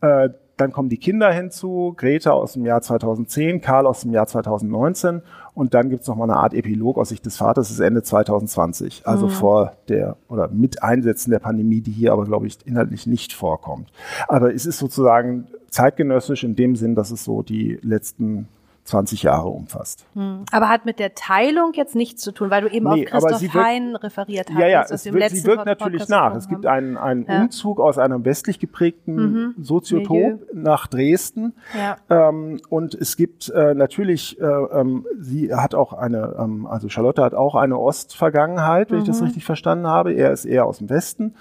Äh, 0.00 0.28
dann 0.58 0.72
kommen 0.72 0.88
die 0.88 0.98
Kinder 0.98 1.32
hinzu, 1.32 1.94
Greta 1.96 2.32
aus 2.32 2.52
dem 2.52 2.66
Jahr 2.66 2.82
2010, 2.82 3.60
Karl 3.60 3.86
aus 3.86 4.02
dem 4.02 4.12
Jahr 4.12 4.26
2019 4.26 5.22
und 5.54 5.72
dann 5.72 5.88
gibt's 5.88 6.08
noch 6.08 6.16
mal 6.16 6.24
eine 6.24 6.36
Art 6.36 6.52
Epilog 6.52 6.98
aus 6.98 7.08
Sicht 7.08 7.24
des 7.24 7.36
Vaters, 7.36 7.68
das 7.68 7.78
ist 7.78 7.80
Ende 7.80 8.02
2020, 8.02 9.06
also 9.06 9.26
mhm. 9.26 9.30
vor 9.30 9.72
der 9.88 10.16
oder 10.28 10.48
mit 10.48 10.82
Einsätzen 10.82 11.30
der 11.30 11.38
Pandemie, 11.38 11.80
die 11.80 11.92
hier 11.92 12.12
aber, 12.12 12.24
glaube 12.24 12.46
ich, 12.46 12.58
inhaltlich 12.66 13.06
nicht 13.06 13.32
vorkommt. 13.32 13.90
Aber 14.26 14.52
es 14.52 14.66
ist 14.66 14.78
sozusagen 14.78 15.46
zeitgenössisch 15.70 16.44
in 16.44 16.56
dem 16.56 16.76
Sinn, 16.76 16.94
dass 16.94 17.10
es 17.10 17.24
so 17.24 17.42
die 17.42 17.78
letzten 17.82 18.48
20 18.88 19.22
Jahre 19.22 19.48
umfasst. 19.48 20.06
Hm. 20.14 20.44
Aber 20.50 20.68
hat 20.68 20.86
mit 20.86 20.98
der 20.98 21.14
Teilung 21.14 21.72
jetzt 21.74 21.94
nichts 21.94 22.22
zu 22.22 22.32
tun, 22.32 22.50
weil 22.50 22.62
du 22.62 22.68
eben 22.68 22.88
nee, 22.88 23.06
auf 23.06 23.22
Christoph 23.22 23.54
Hein 23.54 23.96
referiert 23.96 24.48
hast. 24.48 24.58
Ja, 24.58 24.66
ja, 24.66 24.82
es 24.88 25.04
wird, 25.04 25.30
sie 25.30 25.44
wirkt 25.44 25.66
natürlich 25.66 26.08
nach. 26.08 26.34
Es 26.34 26.48
gibt 26.48 26.64
einen, 26.64 26.96
einen 26.96 27.26
ja. 27.28 27.42
Umzug 27.42 27.80
aus 27.80 27.98
einem 27.98 28.24
westlich 28.24 28.58
geprägten 28.58 29.14
mhm. 29.14 29.54
Soziotop 29.62 30.16
Milieu. 30.16 30.38
nach 30.54 30.86
Dresden. 30.86 31.52
Ja. 31.76 31.96
Ähm, 32.08 32.60
und 32.70 32.94
es 32.94 33.16
gibt 33.16 33.50
äh, 33.50 33.74
natürlich, 33.74 34.40
äh, 34.40 34.44
ähm, 34.44 35.06
sie 35.18 35.54
hat 35.54 35.74
auch 35.74 35.92
eine, 35.92 36.36
ähm, 36.38 36.66
also 36.66 36.88
Charlotte 36.88 37.22
hat 37.22 37.34
auch 37.34 37.54
eine 37.54 37.78
Ostvergangenheit, 37.78 38.90
wenn 38.90 38.98
mhm. 38.98 39.02
ich 39.02 39.08
das 39.08 39.20
mhm. 39.20 39.26
richtig 39.26 39.44
verstanden 39.44 39.86
habe. 39.86 40.12
Er 40.12 40.32
ist 40.32 40.46
eher 40.46 40.64
aus 40.64 40.78
dem 40.78 40.88
Westen. 40.88 41.34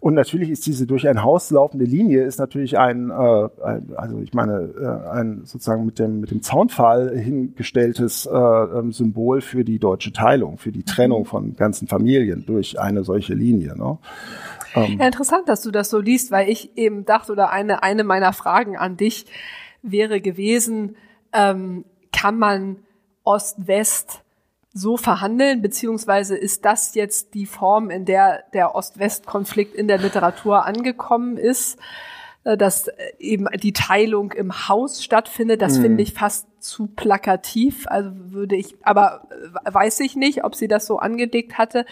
Und 0.00 0.14
natürlich 0.14 0.48
ist 0.48 0.66
diese 0.66 0.86
durch 0.86 1.06
ein 1.06 1.22
Haus 1.22 1.50
laufende 1.50 1.84
Linie 1.84 2.24
ist 2.24 2.38
natürlich 2.38 2.78
ein, 2.78 3.10
äh, 3.10 3.48
ein 3.62 3.92
also 3.96 4.20
ich 4.20 4.32
meine, 4.32 4.70
äh, 4.80 5.10
ein 5.10 5.42
sozusagen 5.44 5.84
mit 5.84 5.98
dem, 5.98 6.20
mit 6.20 6.30
dem 6.30 6.40
Zaunpfahl 6.40 6.93
zentral 6.94 7.16
hingestelltes 7.16 8.26
äh, 8.26 8.30
ähm, 8.30 8.92
Symbol 8.92 9.40
für 9.40 9.64
die 9.64 9.78
deutsche 9.78 10.12
Teilung, 10.12 10.58
für 10.58 10.72
die 10.72 10.84
Trennung 10.84 11.20
mhm. 11.20 11.26
von 11.26 11.56
ganzen 11.56 11.88
Familien 11.88 12.44
durch 12.46 12.78
eine 12.78 13.04
solche 13.04 13.34
Linie. 13.34 13.76
Ne? 13.76 13.98
Ähm. 14.74 14.98
Ja, 14.98 15.06
interessant, 15.06 15.48
dass 15.48 15.62
du 15.62 15.70
das 15.70 15.90
so 15.90 16.00
liest, 16.00 16.30
weil 16.30 16.48
ich 16.48 16.76
eben 16.76 17.04
dachte, 17.04 17.32
oder 17.32 17.50
eine, 17.50 17.82
eine 17.82 18.04
meiner 18.04 18.32
Fragen 18.32 18.76
an 18.76 18.96
dich 18.96 19.26
wäre 19.82 20.20
gewesen, 20.20 20.96
ähm, 21.32 21.84
kann 22.12 22.38
man 22.38 22.76
Ost-West 23.24 24.20
so 24.76 24.96
verhandeln, 24.96 25.62
beziehungsweise 25.62 26.36
ist 26.36 26.64
das 26.64 26.94
jetzt 26.94 27.34
die 27.34 27.46
Form, 27.46 27.90
in 27.90 28.04
der 28.04 28.42
der 28.52 28.74
Ost-West-Konflikt 28.74 29.74
in 29.74 29.86
der 29.86 29.98
Literatur 29.98 30.66
angekommen 30.66 31.36
ist, 31.36 31.78
dass 32.44 32.88
äh, 32.88 32.94
eben 33.18 33.46
die 33.62 33.72
Teilung 33.72 34.32
im 34.32 34.68
Haus 34.68 35.02
stattfindet. 35.02 35.62
Das 35.62 35.78
mhm. 35.78 35.82
finde 35.82 36.02
ich 36.02 36.12
fast 36.12 36.46
zu 36.60 36.86
plakativ. 36.86 37.86
Also 37.88 38.10
würde 38.14 38.56
ich, 38.56 38.76
aber 38.82 39.28
äh, 39.30 39.74
weiß 39.74 40.00
ich 40.00 40.14
nicht, 40.14 40.44
ob 40.44 40.54
sie 40.54 40.68
das 40.68 40.86
so 40.86 40.98
angelegt 40.98 41.58
hatte. 41.58 41.86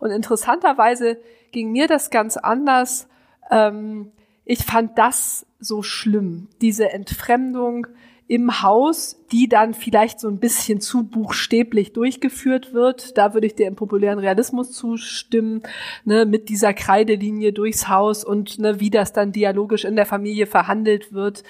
Und 0.00 0.10
interessanterweise 0.10 1.18
ging 1.52 1.72
mir 1.72 1.88
das 1.88 2.10
ganz 2.10 2.36
anders. 2.36 3.08
Ähm, 3.50 4.12
ich 4.44 4.64
fand 4.64 4.98
das 4.98 5.46
so 5.58 5.82
schlimm, 5.82 6.48
diese 6.60 6.92
Entfremdung 6.92 7.86
im 8.26 8.62
Haus, 8.62 9.20
die 9.32 9.48
dann 9.48 9.74
vielleicht 9.74 10.18
so 10.18 10.28
ein 10.28 10.38
bisschen 10.38 10.80
zu 10.80 11.04
buchstäblich 11.04 11.92
durchgeführt 11.92 12.72
wird. 12.72 13.18
Da 13.18 13.34
würde 13.34 13.46
ich 13.46 13.54
dir 13.54 13.66
im 13.66 13.76
populären 13.76 14.18
Realismus 14.18 14.72
zustimmen, 14.72 15.62
ne, 16.04 16.24
mit 16.24 16.48
dieser 16.48 16.72
Kreidelinie 16.72 17.52
durchs 17.52 17.88
Haus 17.88 18.24
und 18.24 18.58
ne, 18.58 18.80
wie 18.80 18.90
das 18.90 19.12
dann 19.12 19.32
dialogisch 19.32 19.84
in 19.84 19.96
der 19.96 20.06
Familie 20.06 20.46
verhandelt 20.46 21.12
wird. 21.12 21.42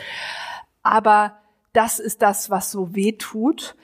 Aber 0.83 1.39
das 1.73 2.01
ist 2.01 2.23
das, 2.23 2.51
was 2.51 2.73
so 2.73 2.95
weh 2.95 3.13
tut. 3.13 3.77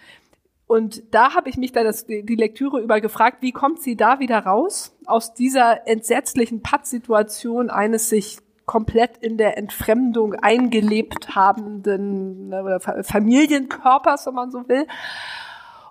Und 0.67 1.03
da 1.13 1.35
habe 1.35 1.49
ich 1.49 1.57
mich 1.57 1.73
dann 1.73 1.85
das, 1.85 2.07
die 2.07 2.23
Lektüre 2.23 2.81
über 2.81 3.01
gefragt, 3.01 3.39
wie 3.41 3.53
kommt 3.53 3.83
sie 3.83 3.97
da 3.97 4.21
wieder 4.21 4.39
raus 4.39 4.97
aus 5.05 5.35
dieser 5.35 5.89
entsetzlichen 5.89 6.63
Pattsituation 6.63 7.71
eines 7.71 8.09
sich 8.09 8.39
komplett 8.71 9.17
in 9.17 9.37
der 9.37 9.59
Entfremdung 9.59 10.35
eingelebt 10.35 11.35
habenden 11.35 12.51
ne, 12.51 12.79
Familienkörpers, 13.03 14.29
wenn 14.29 14.35
man 14.35 14.53
so 14.53 14.69
will. 14.69 14.87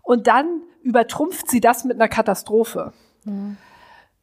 Und 0.01 0.27
dann 0.27 0.61
übertrumpft 0.81 1.49
sie 1.49 1.59
das 1.59 1.83
mit 1.83 1.97
einer 1.97 2.07
Katastrophe. 2.07 2.93
Mhm. 3.25 3.57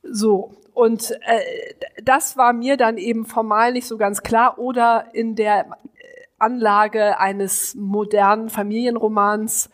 So. 0.02 0.54
Und 0.72 1.10
äh, 1.10 1.75
das 2.02 2.38
war 2.38 2.54
mir 2.54 2.78
dann 2.78 2.96
eben 2.96 3.26
formal 3.26 3.72
nicht 3.72 3.86
so 3.86 3.98
ganz 3.98 4.22
klar. 4.22 4.58
Oder 4.58 5.08
in 5.12 5.34
der 5.34 5.76
Anlage 6.38 7.20
eines 7.20 7.75
modernen 7.75 8.48
Familienromans 8.48 9.68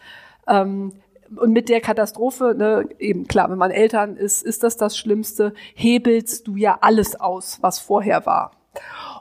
ähm, 0.48 0.92
und 1.36 1.52
mit 1.52 1.68
der 1.68 1.80
Katastrophe, 1.80 2.56
ne, 2.58 2.88
eben 2.98 3.28
klar, 3.28 3.48
wenn 3.48 3.58
man 3.58 3.70
Eltern 3.70 4.16
ist, 4.16 4.42
ist 4.42 4.64
das 4.64 4.76
das 4.76 4.98
Schlimmste, 4.98 5.54
hebelst 5.76 6.48
du 6.48 6.56
ja 6.56 6.78
alles 6.80 7.14
aus, 7.20 7.58
was 7.62 7.78
vorher 7.78 8.26
war. 8.26 8.50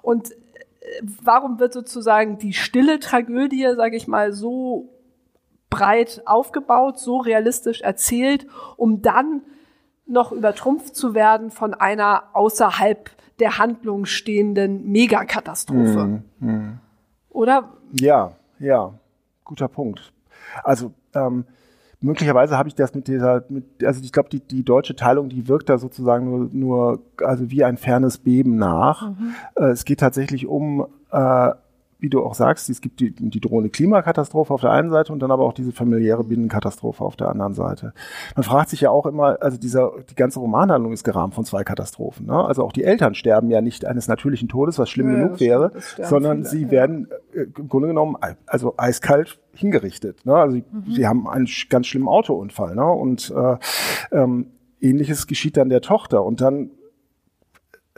Und 0.01 0.31
äh, 0.31 0.35
warum 1.23 1.59
wird 1.59 1.73
sozusagen 1.73 2.37
die 2.37 2.53
stille 2.53 2.99
Tragödie, 2.99 3.67
sage 3.75 3.95
ich 3.95 4.07
mal, 4.07 4.33
so 4.33 4.89
breit 5.69 6.21
aufgebaut, 6.25 6.99
so 6.99 7.17
realistisch 7.17 7.81
erzählt, 7.81 8.45
um 8.77 9.01
dann 9.01 9.41
noch 10.05 10.31
übertrumpft 10.31 10.95
zu 10.95 11.13
werden 11.13 11.49
von 11.49 11.73
einer 11.73 12.23
außerhalb 12.33 13.09
der 13.39 13.57
Handlung 13.57 14.05
stehenden 14.05 14.91
Megakatastrophe. 14.91 16.21
Mm, 16.39 16.45
mm. 16.45 16.79
Oder? 17.29 17.71
Ja, 17.93 18.33
ja, 18.59 18.93
guter 19.45 19.67
Punkt. 19.67 20.13
Also 20.63 20.93
ähm, 21.15 21.45
möglicherweise 22.01 22.57
habe 22.57 22.67
ich 22.67 22.75
das 22.75 22.93
mit 22.93 23.07
dieser, 23.07 23.43
mit, 23.49 23.83
also 23.83 24.01
ich 24.03 24.11
glaube, 24.11 24.29
die, 24.29 24.39
die 24.39 24.63
deutsche 24.63 24.95
Teilung, 24.95 25.29
die 25.29 25.47
wirkt 25.47 25.69
da 25.69 25.77
sozusagen 25.77 26.25
nur, 26.25 26.49
nur 26.51 27.01
also 27.23 27.49
wie 27.49 27.63
ein 27.63 27.77
fernes 27.77 28.17
Beben 28.17 28.57
nach. 28.57 29.11
Mhm. 29.11 29.35
Äh, 29.55 29.65
es 29.65 29.85
geht 29.85 29.99
tatsächlich 29.99 30.47
um 30.47 30.87
äh, 31.11 31.51
wie 32.01 32.09
du 32.09 32.23
auch 32.25 32.33
sagst, 32.33 32.69
es 32.69 32.81
gibt 32.81 32.99
die, 32.99 33.11
die 33.11 33.39
drohende 33.39 33.69
Klimakatastrophe 33.69 34.53
auf 34.53 34.61
der 34.61 34.71
einen 34.71 34.89
Seite 34.89 35.13
und 35.13 35.19
dann 35.19 35.29
aber 35.29 35.43
auch 35.43 35.53
diese 35.53 35.71
familiäre 35.71 36.23
Binnenkatastrophe 36.23 37.03
auf 37.03 37.15
der 37.15 37.29
anderen 37.29 37.53
Seite. 37.53 37.93
Man 38.35 38.43
fragt 38.43 38.69
sich 38.69 38.81
ja 38.81 38.89
auch 38.89 39.05
immer, 39.05 39.37
also 39.39 39.57
dieser, 39.57 39.91
die 40.09 40.15
ganze 40.15 40.39
Romanhandlung 40.39 40.93
ist 40.93 41.03
gerahmt 41.03 41.35
von 41.35 41.45
zwei 41.45 41.63
Katastrophen. 41.63 42.25
Ne? 42.25 42.33
Also 42.33 42.63
auch 42.63 42.73
die 42.73 42.83
Eltern 42.83 43.13
sterben 43.13 43.51
ja 43.51 43.61
nicht 43.61 43.85
eines 43.85 44.07
natürlichen 44.07 44.49
Todes, 44.49 44.79
was 44.79 44.89
schlimm 44.89 45.11
ja, 45.11 45.15
genug 45.15 45.39
wäre, 45.39 45.71
sondern 46.01 46.37
viele, 46.39 46.49
sie 46.49 46.63
ja. 46.63 46.71
werden 46.71 47.07
äh, 47.33 47.41
im 47.55 47.69
Grunde 47.69 47.89
genommen 47.89 48.17
also 48.47 48.73
eiskalt 48.77 49.39
hingerichtet. 49.53 50.25
Ne? 50.25 50.35
Also 50.35 50.57
mhm. 50.57 50.63
sie 50.89 51.07
haben 51.07 51.29
einen 51.29 51.47
ganz 51.69 51.85
schlimmen 51.85 52.07
Autounfall. 52.07 52.75
Ne? 52.75 52.85
Und 52.85 53.31
äh, 53.35 53.57
ähm, 54.11 54.47
ähnliches 54.81 55.27
geschieht 55.27 55.55
dann 55.55 55.69
der 55.69 55.81
Tochter. 55.81 56.23
Und 56.23 56.41
dann 56.41 56.71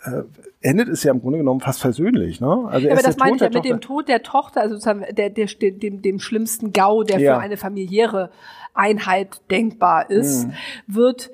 äh, 0.03 0.23
endet 0.61 0.89
es 0.89 1.03
ja 1.03 1.11
im 1.11 1.21
Grunde 1.21 1.39
genommen 1.39 1.61
fast 1.61 1.81
versöhnlich. 1.81 2.41
Ne? 2.41 2.67
Also 2.69 2.87
ja, 2.87 2.93
aber 2.93 3.01
das 3.01 3.17
meine 3.17 3.35
ich 3.35 3.41
ja 3.41 3.49
mit 3.49 3.65
dem 3.65 3.81
Tod 3.81 4.07
der 4.07 4.23
Tochter, 4.23 4.61
also 4.61 4.75
sozusagen 4.75 5.05
der, 5.15 5.29
der, 5.29 5.47
dem, 5.47 6.01
dem 6.01 6.19
schlimmsten 6.19 6.73
GAU, 6.73 7.03
der 7.03 7.19
ja. 7.19 7.35
für 7.35 7.41
eine 7.41 7.57
familiäre 7.57 8.29
Einheit 8.73 9.41
denkbar 9.51 10.09
ist, 10.09 10.47
mhm. 10.47 10.53
wird 10.87 11.31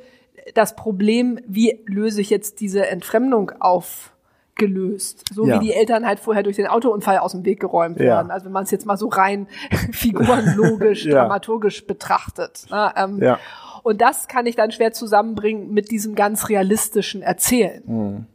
das 0.53 0.75
Problem, 0.75 1.39
wie 1.47 1.79
löse 1.85 2.21
ich 2.21 2.29
jetzt 2.29 2.59
diese 2.59 2.87
Entfremdung 2.87 3.51
auf, 3.59 4.13
gelöst. 4.59 5.23
So 5.33 5.47
ja. 5.47 5.59
wie 5.59 5.67
die 5.67 5.73
Eltern 5.73 6.05
halt 6.05 6.19
vorher 6.19 6.43
durch 6.43 6.57
den 6.57 6.67
Autounfall 6.67 7.17
aus 7.17 7.31
dem 7.31 7.45
Weg 7.45 7.59
geräumt 7.59 7.97
ja. 7.97 8.05
werden. 8.05 8.29
Also 8.29 8.45
wenn 8.45 8.51
man 8.51 8.65
es 8.65 8.71
jetzt 8.71 8.85
mal 8.85 8.97
so 8.97 9.07
rein 9.07 9.47
figurenlogisch, 9.91 11.05
ja. 11.07 11.21
dramaturgisch 11.21 11.87
betrachtet. 11.87 12.65
Ne? 12.69 12.91
Ähm, 12.95 13.23
ja. 13.23 13.39
Und 13.81 14.01
das 14.01 14.27
kann 14.27 14.45
ich 14.45 14.55
dann 14.55 14.71
schwer 14.71 14.91
zusammenbringen 14.91 15.73
mit 15.73 15.89
diesem 15.89 16.13
ganz 16.13 16.49
realistischen 16.49 17.23
Erzählen. 17.23 17.81
Mhm. 17.85 18.25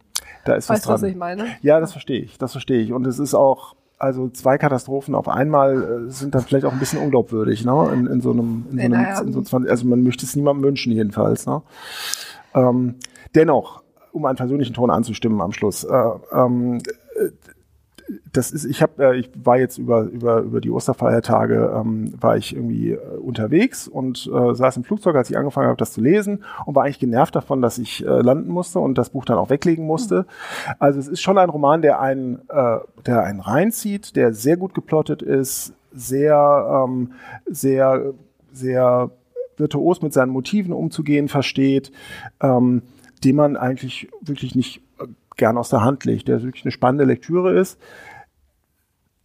Da 0.44 0.54
ist 0.54 0.68
weißt 0.68 0.82
was 0.82 0.82
dran. 0.82 0.94
was 0.94 1.02
ich 1.02 1.16
meine? 1.16 1.46
Ja, 1.62 1.80
das 1.80 1.92
verstehe 1.92 2.20
ich. 2.20 2.38
Das 2.38 2.52
verstehe 2.52 2.80
ich. 2.80 2.92
Und 2.92 3.06
es 3.06 3.18
ist 3.18 3.34
auch, 3.34 3.74
also 3.98 4.28
zwei 4.28 4.58
Katastrophen 4.58 5.14
auf 5.14 5.28
einmal 5.28 6.06
äh, 6.06 6.10
sind 6.10 6.34
dann 6.34 6.42
vielleicht 6.42 6.66
auch 6.66 6.72
ein 6.72 6.78
bisschen 6.78 7.00
unglaubwürdig, 7.00 7.64
ne? 7.64 7.90
In, 7.92 8.06
in 8.06 8.20
so 8.20 8.32
einem, 8.32 8.66
in 8.70 8.78
so 8.78 8.84
einem, 8.84 8.90
naja. 8.92 9.20
in 9.20 9.32
so 9.32 9.42
20, 9.42 9.70
also 9.70 9.86
man 9.86 10.02
möchte 10.02 10.26
es 10.26 10.36
niemandem 10.36 10.64
wünschen 10.64 10.92
jedenfalls, 10.92 11.46
ne? 11.46 11.62
Ähm, 12.54 12.96
dennoch, 13.34 13.82
um 14.12 14.24
einen 14.26 14.36
persönlichen 14.36 14.74
Ton 14.74 14.90
anzustimmen 14.90 15.40
am 15.40 15.52
Schluss, 15.52 15.84
äh, 15.84 16.10
ähm, 16.32 16.80
das 18.32 18.50
ist, 18.50 18.64
ich 18.64 18.82
habe, 18.82 19.04
äh, 19.04 19.18
ich 19.18 19.30
war 19.42 19.58
jetzt 19.58 19.78
über 19.78 20.02
über 20.02 20.40
über 20.40 20.60
die 20.60 20.70
Osterfeiertage 20.70 21.72
ähm, 21.74 22.12
war 22.20 22.36
ich 22.36 22.54
irgendwie 22.54 22.92
äh, 22.92 22.98
unterwegs 23.18 23.88
und 23.88 24.30
äh, 24.32 24.54
saß 24.54 24.76
im 24.76 24.84
Flugzeug, 24.84 25.16
als 25.16 25.30
ich 25.30 25.38
angefangen 25.38 25.68
habe, 25.68 25.76
das 25.76 25.92
zu 25.92 26.00
lesen 26.00 26.44
und 26.66 26.74
war 26.74 26.84
eigentlich 26.84 26.98
genervt 26.98 27.36
davon, 27.36 27.62
dass 27.62 27.78
ich 27.78 28.04
äh, 28.04 28.08
landen 28.08 28.50
musste 28.50 28.78
und 28.78 28.98
das 28.98 29.10
Buch 29.10 29.24
dann 29.24 29.38
auch 29.38 29.50
weglegen 29.50 29.86
musste. 29.86 30.26
Also 30.78 30.98
es 30.98 31.08
ist 31.08 31.20
schon 31.20 31.38
ein 31.38 31.50
Roman, 31.50 31.82
der 31.82 32.00
einen, 32.00 32.40
äh, 32.48 32.78
der 33.06 33.22
einen 33.22 33.40
reinzieht, 33.40 34.16
der 34.16 34.32
sehr 34.32 34.56
gut 34.56 34.74
geplottet 34.74 35.22
ist, 35.22 35.74
sehr 35.92 36.84
ähm, 36.86 37.12
sehr 37.46 38.14
sehr 38.52 39.10
virtuos 39.56 40.02
mit 40.02 40.12
seinen 40.12 40.30
Motiven 40.30 40.72
umzugehen 40.72 41.28
versteht, 41.28 41.92
ähm, 42.40 42.82
den 43.22 43.36
man 43.36 43.56
eigentlich 43.56 44.08
wirklich 44.20 44.54
nicht 44.54 44.82
gern 45.36 45.58
aus 45.58 45.70
der 45.70 45.82
Hand 45.82 46.04
legt, 46.04 46.28
der 46.28 46.42
wirklich 46.42 46.64
eine 46.64 46.72
spannende 46.72 47.04
Lektüre 47.04 47.58
ist, 47.58 47.78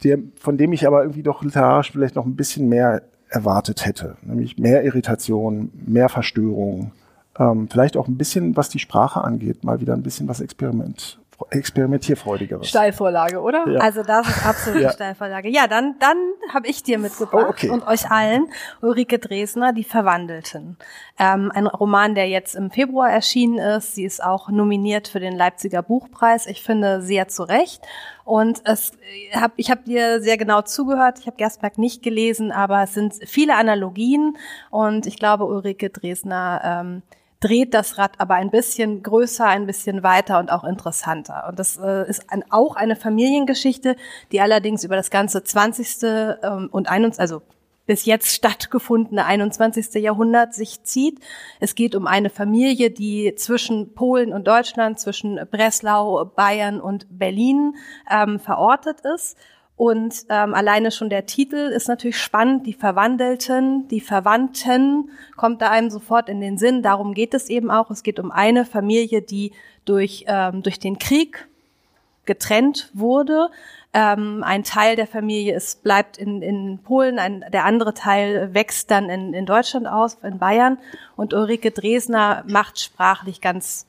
der, 0.02 0.18
von 0.36 0.56
dem 0.56 0.72
ich 0.72 0.86
aber 0.86 1.02
irgendwie 1.02 1.22
doch 1.22 1.42
literarisch 1.42 1.92
vielleicht 1.92 2.16
noch 2.16 2.26
ein 2.26 2.36
bisschen 2.36 2.68
mehr 2.68 3.02
erwartet 3.28 3.86
hätte. 3.86 4.16
Nämlich 4.22 4.58
mehr 4.58 4.82
Irritation, 4.82 5.70
mehr 5.86 6.08
Verstörung, 6.08 6.92
ähm, 7.38 7.68
vielleicht 7.68 7.96
auch 7.96 8.08
ein 8.08 8.16
bisschen, 8.16 8.56
was 8.56 8.68
die 8.68 8.78
Sprache 8.78 9.22
angeht, 9.22 9.62
mal 9.64 9.80
wieder 9.80 9.94
ein 9.94 10.02
bisschen 10.02 10.28
was 10.28 10.40
Experiment, 10.40 11.19
experimentierfreudigeres. 11.50 12.68
Steilvorlage, 12.68 13.40
oder? 13.40 13.66
Ja. 13.68 13.80
Also 13.80 14.02
das 14.02 14.28
ist 14.28 14.46
absolut 14.46 14.80
ja. 14.82 14.92
Steilvorlage. 14.92 15.48
Ja, 15.48 15.66
dann, 15.66 15.96
dann 15.98 16.16
habe 16.52 16.68
ich 16.68 16.82
dir 16.82 16.98
mitgebracht 16.98 17.46
oh, 17.46 17.50
okay. 17.50 17.70
und 17.70 17.86
euch 17.86 18.10
allen 18.10 18.48
Ulrike 18.82 19.18
Dresner, 19.18 19.72
Die 19.72 19.84
Verwandelten. 19.84 20.76
Ähm, 21.18 21.50
ein 21.54 21.66
Roman, 21.66 22.14
der 22.14 22.28
jetzt 22.28 22.54
im 22.54 22.70
Februar 22.70 23.10
erschienen 23.10 23.58
ist. 23.58 23.94
Sie 23.94 24.04
ist 24.04 24.22
auch 24.22 24.48
nominiert 24.50 25.08
für 25.08 25.20
den 25.20 25.36
Leipziger 25.36 25.82
Buchpreis. 25.82 26.46
Ich 26.46 26.62
finde 26.62 27.02
sehr 27.02 27.28
zu 27.28 27.44
Recht. 27.44 27.82
Und 28.24 28.60
es 28.64 28.92
hab, 29.34 29.52
ich 29.56 29.70
habe 29.70 29.82
dir 29.84 30.20
sehr 30.20 30.36
genau 30.36 30.62
zugehört. 30.62 31.18
Ich 31.20 31.26
habe 31.26 31.36
Gerstberg 31.36 31.78
nicht 31.78 32.02
gelesen, 32.02 32.52
aber 32.52 32.82
es 32.82 32.94
sind 32.94 33.14
viele 33.26 33.56
Analogien 33.56 34.36
und 34.70 35.06
ich 35.06 35.16
glaube, 35.16 35.46
Ulrike 35.46 35.90
Dresner 35.90 36.60
ähm, 36.64 37.02
dreht 37.40 37.72
das 37.72 37.96
Rad 37.98 38.12
aber 38.18 38.34
ein 38.34 38.50
bisschen 38.50 39.02
größer, 39.02 39.46
ein 39.46 39.66
bisschen 39.66 40.02
weiter 40.02 40.38
und 40.38 40.52
auch 40.52 40.64
interessanter. 40.64 41.46
Und 41.48 41.58
das 41.58 41.78
äh, 41.78 42.08
ist 42.08 42.30
ein, 42.30 42.44
auch 42.50 42.76
eine 42.76 42.96
Familiengeschichte, 42.96 43.96
die 44.30 44.40
allerdings 44.40 44.84
über 44.84 44.96
das 44.96 45.10
ganze 45.10 45.42
20. 45.42 46.02
Ähm, 46.02 46.68
und 46.70 46.88
21, 46.88 47.20
also 47.20 47.42
bis 47.86 48.04
jetzt 48.04 48.32
stattgefundene 48.32 49.24
21. 49.24 49.94
Jahrhundert 49.94 50.54
sich 50.54 50.84
zieht. 50.84 51.18
Es 51.58 51.74
geht 51.74 51.96
um 51.96 52.06
eine 52.06 52.30
Familie, 52.30 52.90
die 52.90 53.34
zwischen 53.36 53.94
Polen 53.94 54.32
und 54.32 54.46
Deutschland, 54.46 55.00
zwischen 55.00 55.40
Breslau, 55.50 56.26
Bayern 56.26 56.80
und 56.80 57.06
Berlin 57.10 57.74
ähm, 58.08 58.38
verortet 58.38 59.00
ist 59.16 59.36
und 59.80 60.26
ähm, 60.28 60.52
alleine 60.52 60.90
schon 60.90 61.08
der 61.08 61.24
Titel 61.24 61.56
ist 61.56 61.88
natürlich 61.88 62.18
spannend. 62.18 62.66
Die 62.66 62.74
Verwandelten, 62.74 63.88
die 63.88 64.02
Verwandten 64.02 65.08
kommt 65.38 65.62
da 65.62 65.70
einem 65.70 65.88
sofort 65.88 66.28
in 66.28 66.42
den 66.42 66.58
Sinn. 66.58 66.82
Darum 66.82 67.14
geht 67.14 67.32
es 67.32 67.48
eben 67.48 67.70
auch. 67.70 67.90
Es 67.90 68.02
geht 68.02 68.20
um 68.20 68.30
eine 68.30 68.66
Familie, 68.66 69.22
die 69.22 69.52
durch, 69.86 70.26
ähm, 70.28 70.62
durch 70.62 70.80
den 70.80 70.98
Krieg 70.98 71.48
getrennt 72.26 72.90
wurde. 72.92 73.48
Ähm, 73.94 74.44
ein 74.44 74.64
Teil 74.64 74.96
der 74.96 75.06
Familie 75.06 75.56
ist, 75.56 75.82
bleibt 75.82 76.18
in, 76.18 76.42
in 76.42 76.80
Polen, 76.84 77.18
ein, 77.18 77.42
der 77.50 77.64
andere 77.64 77.94
Teil 77.94 78.52
wächst 78.52 78.90
dann 78.90 79.08
in, 79.08 79.32
in 79.32 79.46
Deutschland 79.46 79.86
aus, 79.86 80.18
in 80.22 80.38
Bayern. 80.38 80.76
Und 81.16 81.32
Ulrike 81.32 81.70
Dresner 81.70 82.44
macht 82.46 82.78
sprachlich 82.80 83.40
ganz 83.40 83.86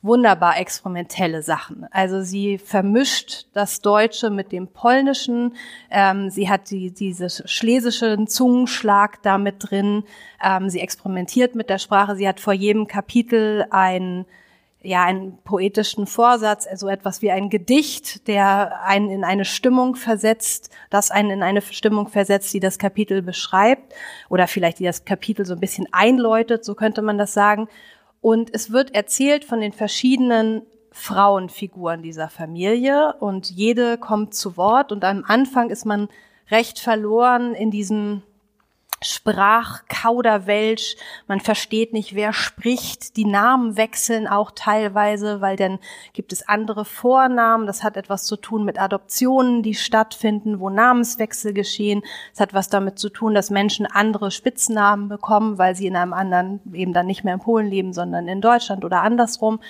wunderbar 0.00 0.58
experimentelle 0.58 1.42
Sachen. 1.42 1.86
Also 1.90 2.22
sie 2.22 2.58
vermischt 2.58 3.46
das 3.52 3.80
Deutsche 3.80 4.30
mit 4.30 4.52
dem 4.52 4.68
Polnischen. 4.68 5.54
Ähm, 5.90 6.30
sie 6.30 6.48
hat 6.48 6.70
die, 6.70 6.92
diese 6.92 7.28
schlesischen 7.48 8.28
Zungenschlag 8.28 9.22
da 9.22 9.38
mit 9.38 9.56
drin. 9.58 10.04
Ähm, 10.42 10.70
sie 10.70 10.80
experimentiert 10.80 11.56
mit 11.56 11.68
der 11.68 11.78
Sprache. 11.78 12.14
Sie 12.14 12.28
hat 12.28 12.38
vor 12.38 12.52
jedem 12.52 12.86
Kapitel 12.86 13.66
ein 13.70 14.24
ja, 14.80 15.04
einen 15.04 15.38
poetischen 15.42 16.06
Vorsatz, 16.06 16.66
also 16.66 16.88
etwas 16.88 17.20
wie 17.20 17.32
ein 17.32 17.50
Gedicht, 17.50 18.28
der 18.28 18.84
einen 18.84 19.10
in 19.10 19.24
eine 19.24 19.44
Stimmung 19.44 19.96
versetzt, 19.96 20.70
das 20.88 21.10
einen 21.10 21.30
in 21.30 21.42
eine 21.42 21.62
Stimmung 21.62 22.06
versetzt, 22.08 22.54
die 22.54 22.60
das 22.60 22.78
Kapitel 22.78 23.20
beschreibt 23.20 23.92
oder 24.28 24.46
vielleicht 24.46 24.78
die 24.78 24.84
das 24.84 25.04
Kapitel 25.04 25.44
so 25.44 25.54
ein 25.54 25.60
bisschen 25.60 25.88
einläutet, 25.90 26.64
so 26.64 26.76
könnte 26.76 27.02
man 27.02 27.18
das 27.18 27.34
sagen. 27.34 27.68
Und 28.20 28.50
es 28.52 28.72
wird 28.72 28.94
erzählt 28.94 29.44
von 29.44 29.60
den 29.60 29.72
verschiedenen 29.72 30.62
Frauenfiguren 30.90 32.02
dieser 32.02 32.28
Familie 32.28 33.14
und 33.20 33.50
jede 33.50 33.98
kommt 33.98 34.34
zu 34.34 34.56
Wort. 34.56 34.90
Und 34.90 35.04
am 35.04 35.24
Anfang 35.26 35.70
ist 35.70 35.84
man 35.84 36.08
recht 36.50 36.78
verloren 36.78 37.54
in 37.54 37.70
diesem 37.70 38.22
Sprachkauderwelsch. 39.00 40.96
Man 41.26 41.40
versteht 41.40 41.92
nicht, 41.92 42.14
wer 42.14 42.32
spricht. 42.32 43.16
Die 43.16 43.24
Namen 43.24 43.76
wechseln 43.76 44.26
auch 44.26 44.50
teilweise, 44.50 45.40
weil 45.40 45.56
dann 45.56 45.78
gibt 46.12 46.32
es 46.32 46.48
andere 46.48 46.84
Vornamen. 46.84 47.66
Das 47.66 47.82
hat 47.84 47.96
etwas 47.96 48.24
zu 48.24 48.36
tun 48.36 48.64
mit 48.64 48.80
Adoptionen, 48.80 49.62
die 49.62 49.74
stattfinden, 49.74 50.58
wo 50.60 50.68
Namenswechsel 50.70 51.52
geschehen. 51.52 52.02
Es 52.32 52.40
hat 52.40 52.54
was 52.54 52.68
damit 52.68 52.98
zu 52.98 53.08
tun, 53.08 53.34
dass 53.34 53.50
Menschen 53.50 53.86
andere 53.86 54.30
Spitznamen 54.30 55.08
bekommen, 55.08 55.58
weil 55.58 55.76
sie 55.76 55.86
in 55.86 55.96
einem 55.96 56.12
anderen 56.12 56.60
eben 56.72 56.92
dann 56.92 57.06
nicht 57.06 57.24
mehr 57.24 57.34
in 57.34 57.40
Polen 57.40 57.68
leben, 57.68 57.92
sondern 57.92 58.26
in 58.26 58.40
Deutschland 58.40 58.84
oder 58.84 59.02
andersrum. 59.02 59.60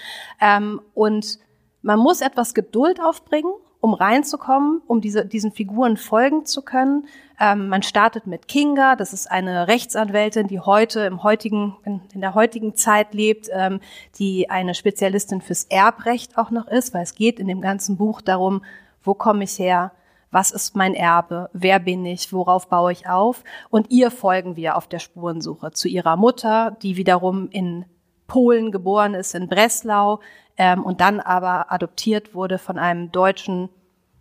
Ähm, 0.41 0.81
und 0.95 1.39
man 1.83 1.99
muss 1.99 2.21
etwas 2.23 2.55
Geduld 2.55 3.01
aufbringen 3.01 3.53
um 3.81 3.95
reinzukommen, 3.95 4.83
um 4.87 5.01
diese, 5.01 5.25
diesen 5.25 5.53
Figuren 5.53 5.97
folgen 5.97 6.45
zu 6.45 6.63
können. 6.63 7.07
Ähm, 7.39 7.69
man 7.69 7.83
startet 7.83 8.27
mit 8.27 8.49
Kinga, 8.49 8.97
das 8.97 9.13
ist 9.13 9.31
eine 9.31 9.69
Rechtsanwältin, 9.69 10.49
die 10.49 10.61
heute 10.61 11.01
im 11.01 11.23
heutigen, 11.23 11.77
in, 11.85 12.21
der 12.21 12.35
heutigen 12.35 12.75
Zeit 12.75 13.15
lebt, 13.15 13.49
ähm, 13.53 13.81
die 14.19 14.51
eine 14.51 14.75
Spezialistin 14.75 15.41
fürs 15.41 15.65
Erbrecht 15.65 16.37
auch 16.37 16.51
noch 16.51 16.67
ist, 16.67 16.93
weil 16.93 17.03
es 17.03 17.15
geht 17.15 17.39
in 17.39 17.47
dem 17.47 17.61
ganzen 17.61 17.97
Buch 17.97 18.21
darum, 18.21 18.63
wo 19.05 19.15
komme 19.15 19.45
ich 19.45 19.59
her, 19.59 19.93
was 20.31 20.51
ist 20.51 20.77
mein 20.77 20.95
Erbe, 20.95 21.49
wer 21.53 21.79
bin 21.79 22.05
ich, 22.05 22.33
worauf 22.33 22.69
baue 22.69 22.93
ich 22.93 23.09
auf. 23.09 23.45
Und 23.71 23.91
ihr 23.91 24.11
folgen 24.11 24.57
wir 24.57 24.77
auf 24.77 24.89
der 24.89 24.99
Spurensuche 24.99 25.71
zu 25.71 25.89
ihrer 25.89 26.17
Mutter, 26.17 26.77
die 26.83 26.97
wiederum 26.97 27.49
in 27.51 27.85
Polen 28.27 28.71
geboren 28.73 29.15
ist, 29.15 29.35
in 29.35 29.49
Breslau, 29.49 30.21
ähm, 30.59 30.85
und 30.85 31.01
dann 31.01 31.21
aber 31.21 31.73
adoptiert 31.73 32.35
wurde 32.35 32.59
von 32.59 32.79
einem 32.79 33.11
deutschen 33.11 33.71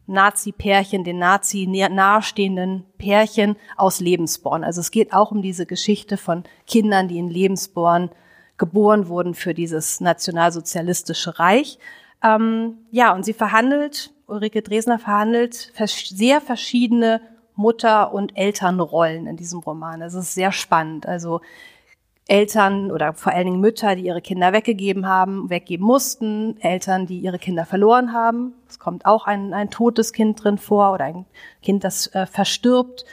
Nazi-Pärchen, 0.08 1.04
den 1.04 1.20
Nazi 1.20 1.68
nahestehenden 1.68 2.86
Pärchen 2.98 3.58
aus 3.76 4.00
Lebensborn. 4.00 4.64
Also 4.64 4.80
es 4.80 4.92
geht 4.92 5.12
auch 5.12 5.32
um 5.32 5.42
diese 5.42 5.66
Geschichte 5.66 6.16
von 6.16 6.44
Kindern, 6.66 7.10
die 7.10 7.18
in 7.18 7.30
Lebensborn 7.30 8.10
geboren 8.58 9.10
wurden 9.10 9.34
für 9.34 9.54
dieses 9.54 10.00
nationalsozialistische 10.00 11.38
Reich. 11.40 11.78
Ähm, 12.24 12.78
ja, 12.92 13.14
und 13.14 13.26
sie 13.26 13.34
verhandelt, 13.34 14.14
Ulrike 14.28 14.62
Dresner 14.62 14.98
verhandelt 14.98 15.74
sehr 15.86 16.42
verschiedene 16.42 17.22
Mutter- 17.56 18.14
und 18.14 18.38
Elternrollen 18.38 19.28
in 19.28 19.36
diesem 19.36 19.60
Roman. 19.60 20.02
Es 20.02 20.14
ist 20.14 20.34
sehr 20.34 20.52
spannend. 20.52 21.06
Also 21.06 21.42
Eltern 22.28 22.92
oder 22.92 23.14
vor 23.14 23.32
allen 23.32 23.46
Dingen 23.46 23.62
Mütter, 23.62 23.96
die 23.96 24.04
ihre 24.04 24.22
Kinder 24.22 24.52
weggegeben 24.52 25.08
haben, 25.08 25.50
weggeben 25.50 25.86
mussten, 25.86 26.60
Eltern, 26.60 27.06
die 27.06 27.20
ihre 27.20 27.40
Kinder 27.40 27.66
verloren 27.66 28.12
haben. 28.12 28.54
Es 28.68 28.80
kommt 28.80 29.06
auch 29.06 29.26
ein, 29.26 29.54
ein 29.54 29.70
totes 29.70 30.12
Kind 30.12 30.44
drin 30.44 30.58
vor 30.58 30.94
oder 30.94 31.06
ein 31.06 31.26
Kind, 31.62 31.84
das 31.84 32.08
äh, 32.08 32.26
verstirbt. 32.26 33.06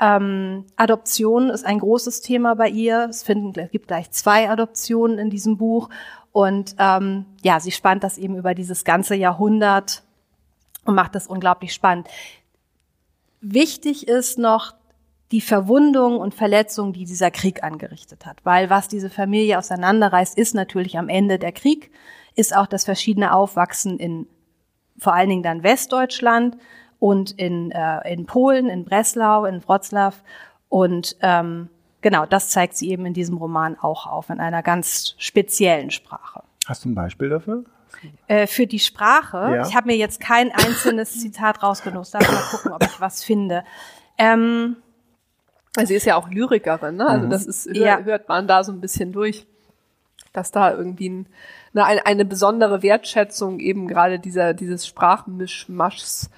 Ähm, 0.00 0.64
Adoption 0.76 1.50
ist 1.50 1.66
ein 1.66 1.78
großes 1.78 2.22
Thema 2.22 2.54
bei 2.54 2.68
ihr. 2.68 3.08
Es, 3.10 3.22
finden, 3.22 3.58
es 3.60 3.70
gibt 3.70 3.88
gleich 3.88 4.10
zwei 4.10 4.48
Adoptionen 4.48 5.18
in 5.18 5.28
diesem 5.28 5.58
Buch. 5.58 5.90
Und 6.32 6.74
ähm, 6.78 7.26
ja, 7.42 7.60
sie 7.60 7.72
spannt 7.72 8.02
das 8.02 8.16
eben 8.16 8.36
über 8.36 8.54
dieses 8.54 8.84
ganze 8.84 9.14
Jahrhundert 9.14 10.02
und 10.86 10.94
macht 10.94 11.14
das 11.14 11.26
unglaublich 11.26 11.74
spannend. 11.74 12.08
Wichtig 13.42 14.08
ist 14.08 14.38
noch, 14.38 14.74
die 15.32 15.40
Verwundung 15.40 16.18
und 16.18 16.34
Verletzung, 16.34 16.92
die 16.92 17.04
dieser 17.04 17.30
Krieg 17.30 17.64
angerichtet 17.64 18.26
hat. 18.26 18.38
Weil 18.44 18.70
was 18.70 18.88
diese 18.88 19.10
Familie 19.10 19.58
auseinanderreißt, 19.58 20.36
ist 20.38 20.54
natürlich 20.54 20.98
am 20.98 21.08
Ende 21.08 21.38
der 21.38 21.52
Krieg, 21.52 21.90
ist 22.36 22.54
auch 22.54 22.66
das 22.66 22.84
verschiedene 22.84 23.34
Aufwachsen 23.34 23.98
in 23.98 24.26
vor 24.98 25.14
allen 25.14 25.30
Dingen 25.30 25.42
dann 25.42 25.62
Westdeutschland 25.62 26.56
und 26.98 27.32
in, 27.32 27.70
äh, 27.72 28.12
in 28.12 28.26
Polen, 28.26 28.68
in 28.68 28.84
Breslau, 28.84 29.46
in 29.46 29.66
Wroclaw. 29.66 30.14
Und 30.68 31.16
ähm, 31.22 31.68
genau, 32.02 32.26
das 32.26 32.50
zeigt 32.50 32.76
sie 32.76 32.90
eben 32.90 33.06
in 33.06 33.14
diesem 33.14 33.36
Roman 33.38 33.76
auch 33.78 34.06
auf, 34.06 34.30
in 34.30 34.38
einer 34.38 34.62
ganz 34.62 35.14
speziellen 35.18 35.90
Sprache. 35.90 36.42
Hast 36.66 36.84
du 36.84 36.90
ein 36.90 36.94
Beispiel 36.94 37.30
dafür? 37.30 37.64
Äh, 38.26 38.46
für 38.46 38.66
die 38.66 38.78
Sprache. 38.78 39.38
Ja. 39.38 39.66
Ich 39.66 39.74
habe 39.74 39.88
mir 39.88 39.96
jetzt 39.96 40.20
kein 40.20 40.52
einzelnes 40.52 41.18
Zitat 41.20 41.62
rausgenommen. 41.62 42.06
Darf 42.12 42.30
mal 42.30 42.42
gucken, 42.50 42.72
ob 42.72 42.82
ich 42.84 43.00
was 43.00 43.24
finde. 43.24 43.64
Ähm, 44.18 44.76
sie 45.76 45.94
ist 45.94 46.06
ja 46.06 46.16
auch 46.16 46.28
Lyrikerin, 46.28 46.96
ne? 46.96 47.06
Also 47.06 47.26
mhm. 47.26 47.30
das 47.30 47.46
ist, 47.46 47.66
ja. 47.74 48.00
hört 48.00 48.28
man 48.28 48.46
da 48.46 48.64
so 48.64 48.72
ein 48.72 48.80
bisschen 48.80 49.12
durch, 49.12 49.46
dass 50.32 50.50
da 50.50 50.72
irgendwie 50.72 51.08
ein, 51.08 51.26
eine, 51.74 52.06
eine 52.06 52.24
besondere 52.24 52.82
Wertschätzung 52.82 53.60
eben 53.60 53.88
gerade 53.88 54.18
dieser, 54.18 54.54
dieses 54.54 54.86
Sprachmischmaschs 54.86 56.30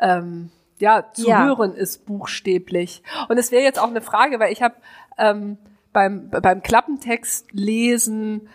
ähm, 0.00 0.50
ja, 0.78 1.04
zu 1.12 1.28
ja. 1.28 1.44
hören 1.44 1.74
ist 1.74 2.06
buchstäblich. 2.06 3.02
Und 3.28 3.38
es 3.38 3.50
wäre 3.50 3.62
jetzt 3.62 3.78
auch 3.78 3.88
eine 3.88 4.00
Frage, 4.00 4.38
weil 4.38 4.52
ich 4.52 4.62
habe 4.62 4.76
ähm, 5.16 5.58
beim, 5.92 6.30
beim 6.30 6.62
Klappentext 6.62 7.52
lesen 7.52 8.48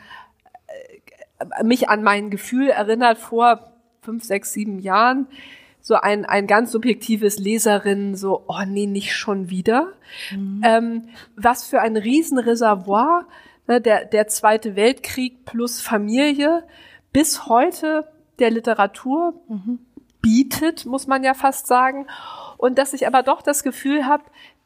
äh, 1.39 1.63
mich 1.63 1.89
an 1.89 2.03
mein 2.03 2.29
Gefühl 2.29 2.69
erinnert 2.69 3.17
vor 3.17 3.73
fünf, 4.01 4.23
sechs, 4.23 4.53
sieben 4.53 4.79
Jahren, 4.79 5.27
so 5.85 5.95
ein, 5.95 6.23
ein 6.25 6.47
ganz 6.47 6.71
subjektives 6.71 7.37
Leserin, 7.39 8.15
so, 8.15 8.45
oh 8.47 8.61
nee, 8.65 8.87
nicht 8.87 9.13
schon 9.13 9.49
wieder. 9.49 9.91
Mhm. 10.31 10.61
Ähm, 10.63 11.09
was 11.35 11.67
für 11.67 11.81
ein 11.81 11.97
Riesenreservoir, 11.97 13.27
ne, 13.67 13.81
der, 13.81 14.05
der 14.05 14.29
Zweite 14.29 14.77
Weltkrieg 14.77 15.43
plus 15.43 15.81
Familie 15.81 16.63
bis 17.11 17.47
heute 17.47 18.07
der 18.39 18.49
Literatur 18.49 19.33
mhm. 19.49 19.79
bietet, 20.21 20.85
muss 20.85 21.05
man 21.05 21.21
ja 21.21 21.33
fast 21.33 21.67
sagen. 21.67 22.07
Und 22.57 22.77
dass 22.77 22.93
ich 22.93 23.05
aber 23.05 23.21
doch 23.21 23.41
das 23.41 23.61
Gefühl 23.61 24.05
habe, 24.05 24.23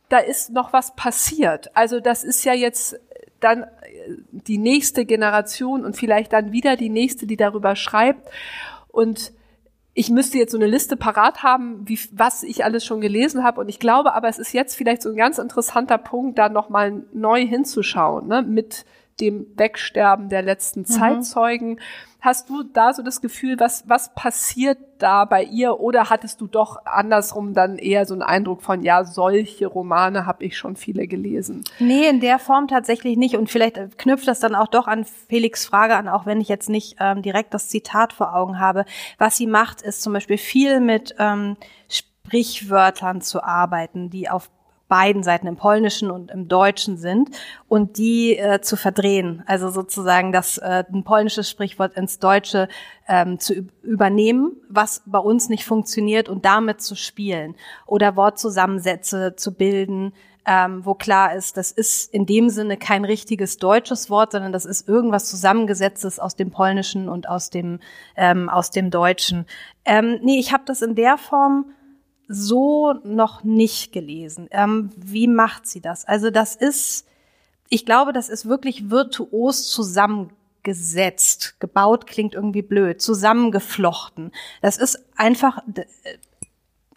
da 0.10 0.20
ist 0.20 0.52
noch 0.52 0.72
was 0.72 0.96
passiert. 0.96 1.76
Also 1.76 2.00
das 2.00 2.24
ist 2.24 2.46
ja 2.46 2.54
jetzt 2.54 3.00
dann 3.40 3.66
die 4.32 4.60
nächste 4.60 5.04
Generation 5.06 5.84
und 5.84 5.98
vielleicht 5.98 6.32
dann 6.32 6.52
wieder 6.52 6.76
die 6.76 6.90
nächste, 6.90 7.26
die 7.26 7.38
darüber 7.38 7.76
schreibt. 7.76 8.30
Und 8.90 9.34
ich 9.98 10.12
müsste 10.12 10.38
jetzt 10.38 10.52
so 10.52 10.60
eine 10.60 10.68
Liste 10.68 10.96
parat 10.96 11.42
haben, 11.42 11.82
wie, 11.90 12.00
was 12.12 12.44
ich 12.44 12.64
alles 12.64 12.86
schon 12.86 13.02
gelesen 13.02 13.44
habe. 13.44 13.60
Und 13.60 13.68
ich 13.68 13.80
glaube 13.80 14.14
aber, 14.14 14.30
es 14.30 14.38
ist 14.38 14.54
jetzt 14.54 14.76
vielleicht 14.76 15.02
so 15.02 15.10
ein 15.10 15.16
ganz 15.16 15.40
interessanter 15.40 15.98
Punkt, 15.98 16.38
da 16.38 16.50
nochmal 16.50 17.04
neu 17.14 17.48
hinzuschauen, 17.48 18.28
ne, 18.28 18.44
mit 18.44 18.86
dem 19.20 19.48
Wegsterben 19.56 20.30
der 20.30 20.42
letzten 20.42 20.82
mhm. 20.82 20.86
Zeitzeugen. 20.86 21.80
Hast 22.20 22.50
du 22.50 22.64
da 22.64 22.94
so 22.94 23.04
das 23.04 23.22
Gefühl, 23.22 23.60
was, 23.60 23.88
was 23.88 24.14
passiert 24.14 24.80
da 24.98 25.26
bei 25.26 25.44
ihr? 25.44 25.80
Oder 25.80 26.10
hattest 26.10 26.42
du 26.42 26.48
doch 26.48 26.84
andersrum 26.84 27.54
dann 27.54 27.78
eher 27.78 28.06
so 28.06 28.16
einen 28.16 28.24
Eindruck 28.24 28.64
von, 28.64 28.82
ja, 28.82 29.06
solche 29.06 29.68
Romane 29.68 30.26
habe 30.26 30.44
ich 30.44 30.58
schon 30.58 30.76
viele 30.76 31.08
gelesen? 31.08 31.64
Nee, 31.80 32.08
in 32.08 32.20
der 32.20 32.40
Form 32.40 32.68
tatsächlich 32.68 33.18
nicht. 33.18 33.38
Und 33.38 33.50
vielleicht 33.52 34.00
knüpft 34.00 34.28
das 34.28 34.40
dann 34.40 34.56
auch 34.56 34.68
doch 34.68 34.88
an 34.88 35.06
Felix 35.06 35.66
Frage 35.66 35.96
an, 35.96 36.08
auch 36.08 36.26
wenn 36.26 36.42
ich 36.42 36.50
jetzt 36.50 36.70
nicht 36.70 36.98
ähm, 37.00 37.22
direkt 37.22 37.54
das 37.54 37.70
Zitat 37.70 38.14
vor 38.14 38.36
Augen 38.36 38.60
habe. 38.60 38.86
Was 39.20 39.38
sie 39.38 39.48
macht, 39.48 39.84
ist 39.84 40.02
zum 40.02 40.14
Beispiel 40.14 40.40
viel 40.40 40.80
mit 40.80 41.16
ähm, 41.20 41.56
Sprichwörtern 41.88 43.22
zu 43.22 43.44
arbeiten, 43.44 44.10
die 44.10 44.30
auf 44.30 44.50
beiden 44.88 45.24
Seiten, 45.24 45.48
im 45.48 45.58
Polnischen 45.58 46.12
und 46.12 46.32
im 46.32 46.48
Deutschen 46.48 46.98
sind 46.98 47.30
und 47.68 47.98
die 47.98 48.38
äh, 48.38 48.62
zu 48.62 48.78
verdrehen. 48.78 49.44
Also 49.46 49.70
sozusagen 49.70 50.32
das 50.32 50.58
äh, 50.58 50.84
ein 50.92 51.04
polnisches 51.04 51.50
Sprichwort 51.50 51.96
ins 51.98 52.20
Deutsche 52.20 52.68
ähm, 53.08 53.40
zu 53.40 53.68
übernehmen, 53.82 54.54
was 54.70 55.04
bei 55.06 55.20
uns 55.20 55.50
nicht 55.50 55.66
funktioniert 55.66 56.30
und 56.30 56.46
damit 56.46 56.82
zu 56.82 56.96
spielen 56.96 57.56
oder 57.86 58.16
Wortzusammensätze 58.16 59.36
zu 59.36 59.54
bilden, 59.54 60.14
ähm, 60.50 60.86
wo 60.86 60.94
klar 60.94 61.36
ist, 61.36 61.58
das 61.58 61.72
ist 61.72 62.14
in 62.14 62.26
dem 62.26 62.50
Sinne 62.50 62.78
kein 62.78 63.04
richtiges 63.04 63.58
deutsches 63.58 64.10
Wort, 64.10 64.32
sondern 64.32 64.54
das 64.54 64.66
ist 64.66 64.88
irgendwas 64.88 65.30
zusammengesetztes 65.30 66.20
aus 66.20 66.38
dem 66.38 66.52
Polnischen 66.52 67.10
und 67.10 67.28
aus 67.28 67.50
dem 67.50 67.80
ähm, 68.16 68.48
aus 68.48 68.72
dem 68.72 68.90
Deutschen. 68.90 69.46
Ähm, 69.84 70.20
nee, 70.22 70.40
ich 70.40 70.54
habe 70.54 70.64
das 70.66 70.82
in 70.82 70.96
der 70.96 71.18
Form 71.18 71.66
so 72.28 72.94
noch 73.04 73.44
nicht 73.44 73.92
gelesen. 73.92 74.48
Ähm, 74.52 74.90
wie 74.96 75.28
macht 75.28 75.68
sie 75.68 75.82
das? 75.82 76.06
Also 76.06 76.30
das 76.30 76.56
ist, 76.56 77.06
ich 77.70 77.86
glaube, 77.86 78.14
das 78.14 78.30
ist 78.30 78.48
wirklich 78.48 78.90
virtuos 78.90 79.70
zusammengesetzt. 79.70 81.60
Gebaut 81.60 82.08
klingt 82.08 82.34
irgendwie 82.34 82.62
blöd, 82.62 83.02
zusammengeflochten. 83.02 84.32
Das 84.62 84.78
ist 84.78 85.04
einfach 85.16 85.60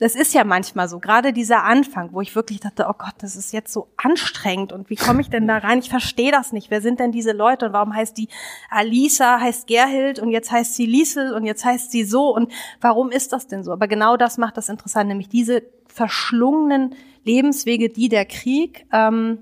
das 0.01 0.15
ist 0.15 0.33
ja 0.33 0.45
manchmal 0.45 0.89
so, 0.89 0.99
gerade 0.99 1.35
dieser 1.35 1.63
Anfang, 1.65 2.15
wo 2.15 2.23
ich 2.23 2.35
wirklich 2.35 2.61
dachte, 2.61 2.87
oh 2.89 2.95
Gott, 2.97 3.13
das 3.19 3.37
ist 3.37 3.53
jetzt 3.53 3.71
so 3.71 3.89
anstrengend 3.99 4.73
und 4.73 4.89
wie 4.89 4.97
komme 4.97 5.21
ich 5.21 5.29
denn 5.29 5.47
da 5.47 5.59
rein? 5.59 5.79
Ich 5.81 5.91
verstehe 5.91 6.33
das 6.33 6.53
nicht. 6.53 6.71
Wer 6.71 6.81
sind 6.81 7.01
denn 7.01 7.13
diese 7.13 7.33
Leute 7.33 7.67
und 7.67 7.75
warum 7.75 7.95
heißt 7.95 8.17
die 8.17 8.29
Alisa, 8.71 9.39
heißt 9.41 9.67
Gerhild 9.67 10.19
und 10.19 10.31
jetzt 10.31 10.51
heißt 10.51 10.75
sie 10.75 10.87
Liesel 10.87 11.35
und 11.35 11.45
jetzt 11.45 11.67
heißt 11.67 11.93
sie 11.93 12.05
so 12.05 12.35
und 12.35 12.51
warum 12.81 13.11
ist 13.11 13.35
das 13.35 13.47
denn 13.47 13.63
so? 13.63 13.73
Aber 13.73 13.89
genau 13.89 14.17
das 14.17 14.39
macht 14.39 14.57
das 14.57 14.71
interessant, 14.71 15.09
nämlich 15.09 15.29
diese 15.29 15.63
verschlungenen 15.87 16.95
Lebenswege, 17.25 17.91
die 17.91 18.09
der 18.09 18.25
Krieg 18.25 18.87
ähm, 18.93 19.39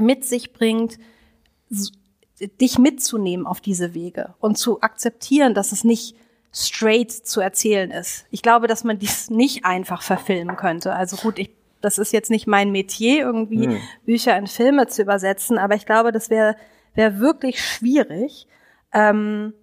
mit 0.00 0.24
sich 0.24 0.54
bringt, 0.54 0.98
dich 2.58 2.78
mitzunehmen 2.78 3.46
auf 3.46 3.60
diese 3.60 3.92
Wege 3.92 4.34
und 4.40 4.56
zu 4.56 4.80
akzeptieren, 4.80 5.52
dass 5.52 5.72
es 5.72 5.84
nicht 5.84 6.16
straight 6.52 7.12
zu 7.12 7.40
erzählen 7.40 7.90
ist. 7.90 8.26
Ich 8.30 8.42
glaube, 8.42 8.66
dass 8.66 8.84
man 8.84 8.98
dies 8.98 9.30
nicht 9.30 9.64
einfach 9.64 10.02
verfilmen 10.02 10.56
könnte. 10.56 10.94
Also 10.94 11.16
gut, 11.16 11.38
ich, 11.38 11.50
das 11.80 11.98
ist 11.98 12.12
jetzt 12.12 12.30
nicht 12.30 12.46
mein 12.46 12.72
Metier, 12.72 13.20
irgendwie 13.20 13.66
hm. 13.66 13.80
Bücher 14.04 14.36
in 14.36 14.46
Filme 14.46 14.86
zu 14.88 15.02
übersetzen, 15.02 15.58
aber 15.58 15.74
ich 15.74 15.86
glaube, 15.86 16.12
das 16.12 16.30
wäre 16.30 16.56
wär 16.94 17.20
wirklich 17.20 17.64
schwierig. 17.64 18.46
Ähm, 18.92 19.54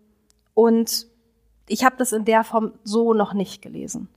und 0.53 1.07
ich 1.67 1.83
habe 1.83 1.97
das 1.97 2.13
in 2.13 2.25
der 2.25 2.43
Form 2.43 2.73
so 2.83 3.13
noch 3.13 3.33
nicht 3.33 3.61
gelesen. 3.61 4.07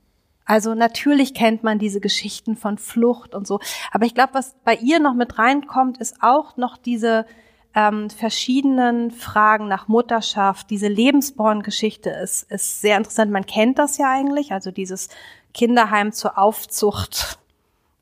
Also 0.45 0.73
natürlich 0.73 1.33
kennt 1.33 1.63
man 1.63 1.79
diese 1.79 1.99
Geschichten 1.99 2.55
von 2.55 2.77
Flucht 2.77 3.35
und 3.35 3.45
so, 3.45 3.59
aber 3.91 4.05
ich 4.05 4.15
glaube, 4.15 4.33
was 4.33 4.55
bei 4.63 4.75
ihr 4.75 4.99
noch 4.99 5.13
mit 5.13 5.37
reinkommt, 5.37 5.97
ist 5.99 6.17
auch 6.21 6.57
noch 6.57 6.77
diese 6.77 7.25
ähm, 7.73 8.09
verschiedenen 8.09 9.11
Fragen 9.11 9.67
nach 9.67 9.87
Mutterschaft. 9.87 10.69
Diese 10.69 10.87
Lebensborn-Geschichte 10.87 12.09
ist, 12.09 12.49
ist 12.51 12.81
sehr 12.81 12.97
interessant. 12.97 13.31
Man 13.31 13.45
kennt 13.45 13.79
das 13.79 13.97
ja 13.97 14.11
eigentlich, 14.11 14.51
also 14.51 14.71
dieses 14.71 15.09
Kinderheim 15.53 16.11
zur 16.11 16.37
Aufzucht 16.37 17.39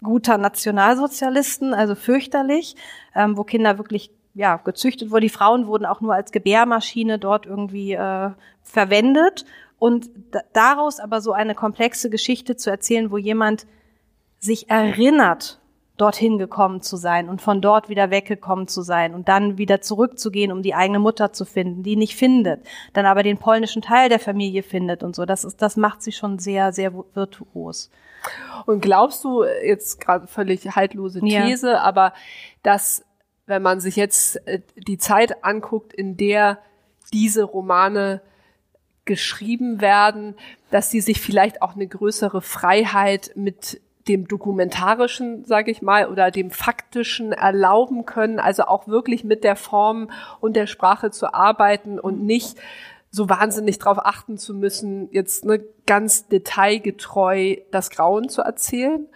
guter 0.01 0.37
Nationalsozialisten, 0.37 1.73
also 1.73 1.95
fürchterlich, 1.95 2.75
ähm, 3.15 3.37
wo 3.37 3.43
Kinder 3.43 3.77
wirklich 3.77 4.11
ja, 4.33 4.57
gezüchtet 4.57 5.11
wurden. 5.11 5.23
Die 5.23 5.29
Frauen 5.29 5.67
wurden 5.67 5.85
auch 5.85 6.01
nur 6.01 6.13
als 6.13 6.31
Gebärmaschine 6.31 7.19
dort 7.19 7.45
irgendwie 7.45 7.93
äh, 7.93 8.31
verwendet. 8.63 9.45
Und 9.77 10.09
daraus 10.53 10.99
aber 10.99 11.21
so 11.21 11.31
eine 11.31 11.55
komplexe 11.55 12.09
Geschichte 12.09 12.55
zu 12.55 12.69
erzählen, 12.69 13.11
wo 13.11 13.17
jemand 13.17 13.65
sich 14.39 14.69
erinnert 14.69 15.58
dorthin 15.99 16.37
gekommen 16.37 16.81
zu 16.81 16.97
sein 16.97 17.29
und 17.29 17.41
von 17.41 17.61
dort 17.61 17.89
wieder 17.89 18.09
weggekommen 18.09 18.67
zu 18.67 18.81
sein 18.81 19.13
und 19.13 19.27
dann 19.27 19.57
wieder 19.57 19.81
zurückzugehen, 19.81 20.51
um 20.51 20.61
die 20.61 20.73
eigene 20.73 20.99
Mutter 20.99 21.33
zu 21.33 21.45
finden, 21.45 21.83
die 21.83 21.95
nicht 21.95 22.15
findet, 22.15 22.65
dann 22.93 23.05
aber 23.05 23.23
den 23.23 23.37
polnischen 23.37 23.81
Teil 23.81 24.09
der 24.09 24.19
Familie 24.19 24.63
findet 24.63 25.03
und 25.03 25.15
so. 25.15 25.25
Das 25.25 25.43
ist, 25.43 25.61
das 25.61 25.77
macht 25.77 26.01
sie 26.01 26.11
schon 26.11 26.39
sehr, 26.39 26.71
sehr 26.71 26.93
virtuos. 26.93 27.89
Und 28.65 28.81
glaubst 28.81 29.23
du, 29.23 29.43
jetzt 29.43 30.01
gerade 30.01 30.27
völlig 30.27 30.75
haltlose 30.75 31.21
These, 31.21 31.71
ja. 31.71 31.81
aber 31.81 32.13
dass, 32.63 33.03
wenn 33.45 33.61
man 33.61 33.79
sich 33.79 33.95
jetzt 33.95 34.45
äh, 34.47 34.61
die 34.75 34.97
Zeit 34.97 35.43
anguckt, 35.43 35.93
in 35.93 36.17
der 36.17 36.59
diese 37.13 37.43
Romane 37.43 38.21
geschrieben 39.05 39.81
werden, 39.81 40.35
dass 40.69 40.91
sie 40.91 41.01
sich 41.01 41.19
vielleicht 41.19 41.61
auch 41.61 41.75
eine 41.75 41.87
größere 41.87 42.41
Freiheit 42.41 43.31
mit 43.35 43.81
dem 44.09 44.27
dokumentarischen, 44.27 45.45
sage 45.45 45.71
ich 45.71 45.81
mal, 45.81 46.09
oder 46.09 46.31
dem 46.31 46.49
faktischen 46.51 47.31
erlauben 47.31 48.05
können, 48.05 48.39
also 48.39 48.63
auch 48.63 48.87
wirklich 48.87 49.23
mit 49.23 49.43
der 49.43 49.55
Form 49.55 50.09
und 50.41 50.55
der 50.55 50.67
Sprache 50.67 51.11
zu 51.11 51.33
arbeiten 51.33 51.99
und 51.99 52.25
nicht 52.25 52.59
so 53.11 53.29
wahnsinnig 53.29 53.79
darauf 53.79 53.99
achten 54.05 54.37
zu 54.37 54.53
müssen, 54.53 55.09
jetzt 55.11 55.45
ne, 55.45 55.63
ganz 55.85 56.27
detailgetreu 56.27 57.57
das 57.71 57.89
Grauen 57.89 58.29
zu 58.29 58.41
erzählen. 58.41 59.07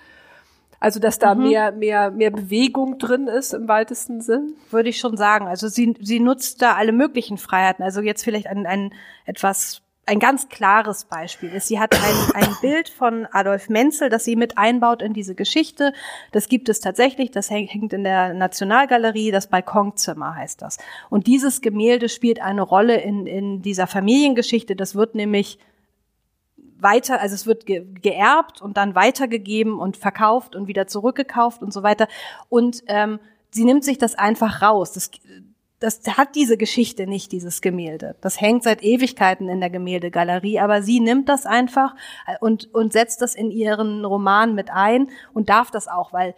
Also 0.79 0.99
dass 0.99 1.17
da 1.17 1.33
mhm. 1.33 1.43
mehr 1.43 1.71
mehr 1.71 2.11
mehr 2.11 2.31
Bewegung 2.31 2.97
drin 2.97 3.27
ist 3.27 3.53
im 3.53 3.69
weitesten 3.69 4.19
Sinn, 4.19 4.55
würde 4.69 4.89
ich 4.89 4.97
schon 4.97 5.15
sagen. 5.15 5.47
Also 5.47 5.69
sie 5.69 5.95
sie 6.01 6.19
nutzt 6.19 6.61
da 6.61 6.73
alle 6.73 6.91
möglichen 6.91 7.37
Freiheiten. 7.37 7.83
Also 7.83 8.01
jetzt 8.01 8.23
vielleicht 8.23 8.47
ein 8.47 8.65
ein 8.65 8.93
etwas 9.25 9.82
ein 10.05 10.19
ganz 10.19 10.49
klares 10.49 11.05
Beispiel 11.05 11.49
ist. 11.53 11.67
Sie 11.67 11.79
hat 11.79 11.95
ein, 11.95 12.43
ein 12.43 12.55
Bild 12.61 12.89
von 12.89 13.25
Adolf 13.31 13.69
Menzel, 13.69 14.09
das 14.09 14.25
sie 14.25 14.35
mit 14.35 14.57
einbaut 14.57 15.01
in 15.01 15.13
diese 15.13 15.33
Geschichte. 15.33 15.93
Das 16.31 16.49
gibt 16.49 16.67
es 16.67 16.81
tatsächlich, 16.81 17.31
das 17.31 17.49
hängt 17.49 17.93
in 17.93 18.03
der 18.03 18.33
Nationalgalerie, 18.33 19.31
das 19.31 19.47
Balkonzimmer 19.47 20.35
heißt 20.35 20.61
das. 20.61 20.77
Und 21.09 21.27
dieses 21.27 21.61
Gemälde 21.61 22.09
spielt 22.09 22.41
eine 22.41 22.61
Rolle 22.61 22.99
in, 22.99 23.27
in 23.27 23.61
dieser 23.61 23.87
Familiengeschichte. 23.87 24.75
Das 24.75 24.95
wird 24.95 25.15
nämlich 25.15 25.57
weiter, 26.83 27.21
also 27.21 27.33
es 27.33 27.47
wird 27.47 27.65
ge 27.65 27.85
geerbt 28.01 28.61
und 28.61 28.75
dann 28.75 28.93
weitergegeben 28.95 29.79
und 29.79 29.95
verkauft 29.95 30.53
und 30.55 30.67
wieder 30.67 30.85
zurückgekauft 30.85 31.61
und 31.61 31.71
so 31.71 31.81
weiter. 31.81 32.09
Und 32.49 32.83
ähm, 32.87 33.19
sie 33.51 33.63
nimmt 33.63 33.85
sich 33.85 33.97
das 33.97 34.15
einfach 34.15 34.61
raus. 34.61 34.91
Das, 34.91 35.11
das 35.83 35.99
hat 36.15 36.35
diese 36.35 36.55
Geschichte 36.55 37.07
nicht, 37.07 37.33
dieses 37.33 37.59
Gemälde. 37.59 38.15
Das 38.21 38.39
hängt 38.39 38.63
seit 38.63 38.81
Ewigkeiten 38.83 39.49
in 39.49 39.59
der 39.59 39.69
Gemäldegalerie, 39.69 40.61
aber 40.61 40.81
sie 40.81 41.01
nimmt 41.01 41.27
das 41.27 41.45
einfach 41.45 41.93
äh, 42.25 42.37
und, 42.39 42.73
und 42.73 42.93
setzt 42.93 43.21
das 43.21 43.35
in 43.35 43.51
ihren 43.51 44.05
Roman 44.05 44.55
mit 44.55 44.71
ein 44.71 45.09
und 45.33 45.49
darf 45.49 45.71
das 45.71 45.89
auch, 45.89 46.13
weil 46.13 46.35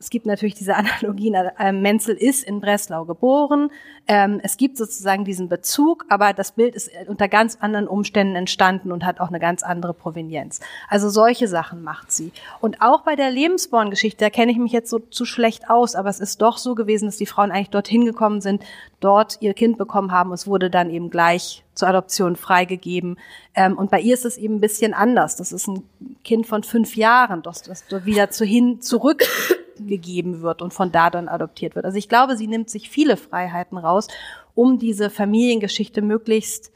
es 0.00 0.10
gibt 0.10 0.26
natürlich 0.26 0.54
diese 0.54 0.76
Analogien, 0.76 1.34
äh, 1.34 1.72
Menzel 1.72 2.14
ist 2.14 2.44
in 2.44 2.60
Breslau 2.60 3.04
geboren, 3.04 3.70
ähm, 4.06 4.40
es 4.42 4.56
gibt 4.56 4.76
sozusagen 4.76 5.24
diesen 5.24 5.48
Bezug, 5.48 6.04
aber 6.08 6.32
das 6.32 6.52
Bild 6.52 6.74
ist 6.74 6.90
unter 7.08 7.28
ganz 7.28 7.58
anderen 7.60 7.88
Umständen 7.88 8.36
entstanden 8.36 8.92
und 8.92 9.04
hat 9.04 9.20
auch 9.20 9.28
eine 9.28 9.40
ganz 9.40 9.62
andere 9.62 9.94
Provenienz. 9.94 10.60
Also 10.88 11.10
solche 11.10 11.48
Sachen 11.48 11.82
macht 11.82 12.12
sie. 12.12 12.32
Und 12.60 12.80
auch 12.80 13.02
bei 13.02 13.16
der 13.16 13.30
Lebensborn-Geschichte, 13.30 14.24
da 14.24 14.30
kenne 14.30 14.52
ich 14.52 14.58
mich 14.58 14.72
jetzt 14.72 14.88
so 14.88 14.98
zu 14.98 15.24
schlecht 15.24 15.68
aus, 15.68 15.94
aber 15.94 16.08
es 16.08 16.20
ist 16.20 16.40
doch 16.40 16.58
so 16.58 16.74
gewesen, 16.74 17.06
dass 17.06 17.16
die 17.16 17.26
Frauen 17.26 17.50
eigentlich 17.50 17.70
dorthin 17.70 18.04
gekommen 18.04 18.40
sind, 18.40 18.64
dort 19.00 19.38
ihr 19.40 19.54
Kind 19.54 19.78
bekommen 19.78 20.12
haben, 20.12 20.32
es 20.32 20.46
wurde 20.46 20.70
dann 20.70 20.90
eben 20.90 21.10
gleich 21.10 21.64
zur 21.74 21.88
Adoption 21.88 22.36
freigegeben. 22.36 23.18
Ähm, 23.54 23.76
und 23.76 23.90
bei 23.90 24.00
ihr 24.00 24.14
ist 24.14 24.24
es 24.24 24.36
eben 24.36 24.56
ein 24.56 24.60
bisschen 24.60 24.94
anders. 24.94 25.36
Das 25.36 25.52
ist 25.52 25.68
ein 25.68 25.84
Kind 26.24 26.46
von 26.46 26.62
fünf 26.62 26.96
Jahren, 26.96 27.42
das, 27.42 27.62
das 27.62 27.84
wieder 28.04 28.30
zu 28.30 28.44
hin, 28.44 28.80
zurück 28.80 29.24
gegeben 29.86 30.40
wird 30.40 30.62
und 30.62 30.72
von 30.72 30.92
da 30.92 31.10
dann 31.10 31.28
adoptiert 31.28 31.74
wird. 31.74 31.84
Also 31.84 31.98
ich 31.98 32.08
glaube, 32.08 32.36
sie 32.36 32.46
nimmt 32.46 32.70
sich 32.70 32.90
viele 32.90 33.16
Freiheiten 33.16 33.78
raus, 33.78 34.08
um 34.54 34.78
diese 34.78 35.10
Familiengeschichte 35.10 36.02
möglichst 36.02 36.72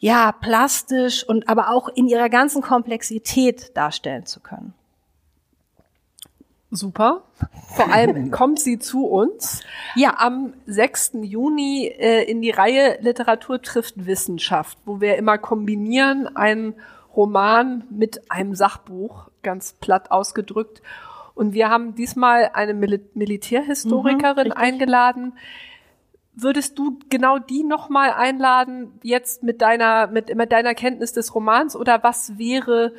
ja, 0.00 0.32
plastisch 0.32 1.28
und 1.28 1.48
aber 1.48 1.70
auch 1.70 1.88
in 1.88 2.06
ihrer 2.06 2.28
ganzen 2.28 2.62
Komplexität 2.62 3.76
darstellen 3.76 4.26
zu 4.26 4.40
können. 4.40 4.74
Super. 6.70 7.24
Vor 7.74 7.90
allem 7.90 8.30
kommt 8.30 8.60
sie 8.60 8.78
zu 8.78 9.06
uns. 9.06 9.62
Ja, 9.96 10.16
am 10.18 10.52
6. 10.66 11.12
Juni 11.22 11.86
äh, 11.86 12.24
in 12.30 12.42
die 12.42 12.50
Reihe 12.50 12.98
Literatur 13.00 13.62
trifft 13.62 14.06
Wissenschaft, 14.06 14.78
wo 14.84 15.00
wir 15.00 15.16
immer 15.16 15.38
kombinieren 15.38 16.36
einen 16.36 16.74
Roman 17.16 17.84
mit 17.90 18.30
einem 18.30 18.54
Sachbuch, 18.54 19.30
ganz 19.42 19.72
platt 19.72 20.10
ausgedrückt. 20.10 20.82
Und 21.38 21.52
wir 21.52 21.68
haben 21.70 21.94
diesmal 21.94 22.50
eine 22.52 22.74
Mil 22.74 23.00
Militärhistorikerin 23.14 24.48
mhm, 24.48 24.52
eingeladen. 24.54 25.34
Würdest 26.34 26.76
du 26.76 26.98
genau 27.08 27.38
die 27.38 27.62
nochmal 27.62 28.10
einladen, 28.10 28.98
jetzt 29.04 29.44
mit 29.44 29.62
deiner, 29.62 30.08
mit, 30.08 30.34
mit 30.34 30.50
deiner 30.50 30.74
Kenntnis 30.74 31.12
des 31.12 31.32
Romans? 31.36 31.76
Oder 31.76 32.02
was 32.02 32.38
wäre 32.38 32.92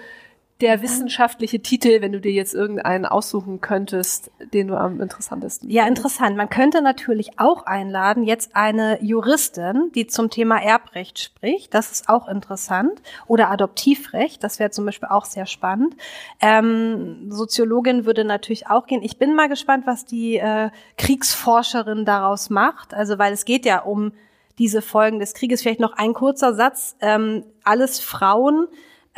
der 0.61 0.81
wissenschaftliche 0.81 1.61
Titel, 1.61 2.01
wenn 2.01 2.11
du 2.11 2.19
dir 2.19 2.33
jetzt 2.33 2.53
irgendeinen 2.53 3.05
aussuchen 3.05 3.61
könntest, 3.61 4.29
den 4.53 4.67
du 4.67 4.75
am 4.75 4.99
interessantesten 4.99 5.69
Ja, 5.69 5.87
interessant. 5.87 6.35
Man 6.35 6.49
könnte 6.49 6.81
natürlich 6.81 7.39
auch 7.39 7.65
einladen, 7.65 8.23
jetzt 8.23 8.55
eine 8.57 9.01
Juristin, 9.01 9.91
die 9.95 10.07
zum 10.07 10.29
Thema 10.29 10.61
Erbrecht 10.61 11.19
spricht. 11.19 11.73
Das 11.73 11.91
ist 11.91 12.09
auch 12.09 12.27
interessant. 12.27 13.01
Oder 13.25 13.49
Adoptivrecht. 13.49 14.43
Das 14.43 14.59
wäre 14.59 14.69
zum 14.69 14.85
Beispiel 14.85 15.07
auch 15.09 15.23
sehr 15.23 15.45
spannend. 15.45 15.95
Ähm, 16.41 17.31
Soziologin 17.31 18.05
würde 18.05 18.25
natürlich 18.25 18.67
auch 18.67 18.85
gehen. 18.85 19.01
Ich 19.01 19.17
bin 19.17 19.35
mal 19.35 19.47
gespannt, 19.47 19.87
was 19.87 20.03
die 20.03 20.37
äh, 20.37 20.71
Kriegsforscherin 20.97 22.03
daraus 22.03 22.49
macht. 22.49 22.93
Also, 22.93 23.17
weil 23.17 23.31
es 23.31 23.45
geht 23.45 23.65
ja 23.65 23.79
um 23.79 24.11
diese 24.57 24.81
Folgen 24.81 25.19
des 25.19 25.33
Krieges. 25.33 25.61
Vielleicht 25.61 25.79
noch 25.79 25.93
ein 25.93 26.13
kurzer 26.13 26.53
Satz. 26.53 26.97
Ähm, 26.99 27.45
alles 27.63 28.01
Frauen, 28.01 28.67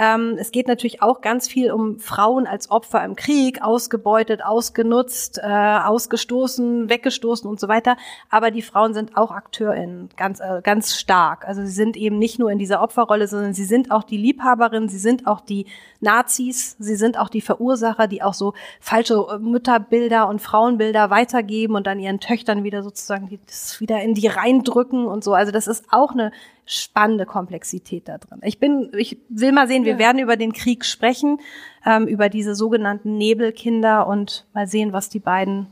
Ähm, 0.02 0.36
es 0.40 0.52
geht 0.52 0.68
natürlich 0.68 1.04
auch 1.04 1.22
ganz 1.22 1.48
viel 1.48 1.72
um 1.72 2.00
Frauen 2.00 2.48
als 2.48 2.72
Opfer 2.72 3.06
im 3.06 3.16
Krieg, 3.16 3.62
ausgebeutet, 3.62 4.44
ausgenutzt, 4.44 5.38
äh, 5.38 5.46
ausgestoßen, 5.46 6.90
weggestoßen 6.90 7.48
und 7.48 7.60
so 7.60 7.68
weiter. 7.68 7.98
Aber 8.32 8.50
die 8.50 8.64
Frauen 8.64 8.96
sind 8.96 9.16
auch 9.16 9.30
AkteurInnen, 9.30 10.10
ganz, 10.18 10.40
äh, 10.40 10.62
ganz 10.64 10.98
stark. 10.98 11.48
Also 11.48 11.62
sie 11.62 11.72
sind 11.72 11.98
eben 11.98 12.18
nicht 12.18 12.40
nur 12.40 12.50
in 12.50 12.58
dieser 12.58 12.82
Opferrolle, 12.82 13.28
sondern 13.28 13.54
sie 13.54 13.64
sind 13.64 13.92
auch 13.92 14.02
die 14.02 14.18
Liebhaberin, 14.18 14.90
sie 14.90 14.98
sind 14.98 15.28
auch 15.28 15.40
die 15.40 15.68
Nazis, 16.00 16.76
sie 16.80 16.96
sind 16.96 17.20
auch 17.20 17.30
die 17.30 17.42
Verursacher, 17.42 18.08
die 18.08 18.24
auch 18.24 18.34
so 18.34 18.56
falsche 18.80 19.24
äh, 19.32 19.38
Mütterbilder 19.38 20.28
und 20.28 20.42
Frauenbilder 20.42 21.12
weitergeben 21.12 21.76
und 21.76 21.86
dann 21.86 22.00
ihren 22.00 22.20
Töchtern 22.20 22.64
wieder 22.64 22.82
sozusagen 22.82 23.40
das 23.46 23.80
wieder 23.80 24.02
in 24.02 24.16
die 24.16 24.26
reindrücken 24.26 25.06
und 25.06 25.24
so. 25.24 25.36
Also 25.36 25.52
das 25.52 25.68
ist 25.68 25.86
auch 25.92 26.14
eine 26.14 26.32
spannende 26.66 27.26
Komplexität 27.26 28.08
da 28.08 28.18
drin. 28.18 28.40
Ich 28.44 28.60
bin, 28.60 28.92
ich 28.96 29.18
will 29.30 29.52
mal 29.52 29.68
sehen, 29.68 29.84
wir 29.84 29.94
ja. 29.94 30.00
werden 30.00 30.20
über 30.20 30.38
den 30.38 30.54
Krieg 30.54 30.86
sprechen, 30.86 31.40
ähm, 31.86 32.08
über 32.08 32.30
diese 32.30 32.56
sogenannten 32.56 33.18
Nebelkinder 33.18 34.08
und 34.08 34.46
mal 34.54 34.68
sehen, 34.68 34.94
was 34.94 35.10
die 35.10 35.20
beiden 35.20 35.68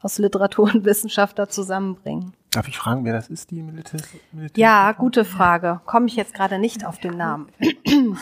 aus 0.00 0.18
Literatur 0.18 0.70
und 0.74 0.84
Wissenschaft 0.84 1.38
da 1.38 1.48
zusammenbringen. 1.48 2.32
Darf 2.50 2.66
ich 2.68 2.78
fragen, 2.78 3.04
wer 3.04 3.12
das 3.12 3.28
ist, 3.28 3.50
die 3.50 3.62
Militär? 3.62 4.00
Militär 4.32 4.62
ja, 4.62 4.92
gute 4.92 5.24
Frage. 5.24 5.80
Komme 5.84 6.06
ich 6.06 6.16
jetzt 6.16 6.32
gerade 6.32 6.58
nicht 6.58 6.86
auf 6.86 6.98
den 6.98 7.16
Namen. 7.16 7.48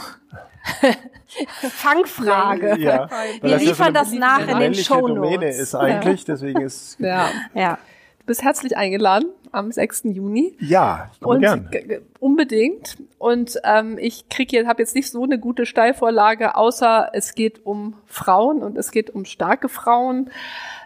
Fangfrage. 1.70 2.76
Ja, 2.78 3.08
Wir 3.40 3.58
liefern 3.58 3.94
das, 3.94 4.10
so 4.10 4.18
nach 4.18 4.48
in 4.48 4.58
den 4.58 4.74
Show 4.74 5.06
Notes. 5.06 5.58
ist 5.58 5.74
eigentlich, 5.76 6.24
deswegen 6.24 6.60
ist 6.60 6.98
ja. 6.98 7.28
ja. 7.54 7.78
Du 8.26 8.32
bist 8.32 8.42
herzlich 8.42 8.76
eingeladen 8.76 9.28
am 9.52 9.70
6. 9.70 10.06
Juni. 10.06 10.56
Ja, 10.58 11.12
komme 11.20 11.38
gern. 11.38 11.70
Unbedingt. 12.18 12.96
Und 13.18 13.56
ähm, 13.62 13.98
ich 14.00 14.28
kriege 14.28 14.56
jetzt, 14.56 14.66
habe 14.66 14.82
jetzt 14.82 14.96
nicht 14.96 15.12
so 15.12 15.22
eine 15.22 15.38
gute 15.38 15.64
Steilvorlage, 15.64 16.56
außer 16.56 17.10
es 17.12 17.36
geht 17.36 17.64
um 17.64 17.94
Frauen 18.04 18.64
und 18.64 18.76
es 18.78 18.90
geht 18.90 19.10
um 19.10 19.26
starke 19.26 19.68
Frauen. 19.68 20.32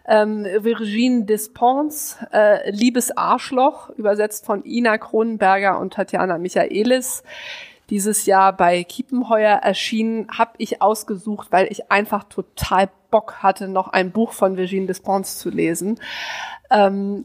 Ähm, 0.06 0.44
Virginie 0.44 1.24
Despons, 1.24 2.18
äh, 2.30 2.70
Liebes 2.72 3.16
Arschloch, 3.16 3.88
übersetzt 3.96 4.44
von 4.44 4.62
Ina 4.66 4.98
Kronenberger 4.98 5.78
und 5.78 5.94
Tatjana 5.94 6.36
Michaelis 6.36 7.22
dieses 7.88 8.26
Jahr 8.26 8.52
bei 8.52 8.84
Kiepenheuer 8.84 9.56
erschienen, 9.56 10.28
habe 10.36 10.52
ich 10.58 10.82
ausgesucht, 10.82 11.48
weil 11.50 11.68
ich 11.72 11.90
einfach 11.90 12.24
total 12.24 12.90
Bock 13.10 13.42
hatte, 13.42 13.66
noch 13.66 13.88
ein 13.88 14.12
Buch 14.12 14.32
von 14.32 14.56
Virginie 14.56 14.86
Despons 14.86 15.38
zu 15.38 15.50
lesen. 15.50 15.98
Ähm, 16.70 17.24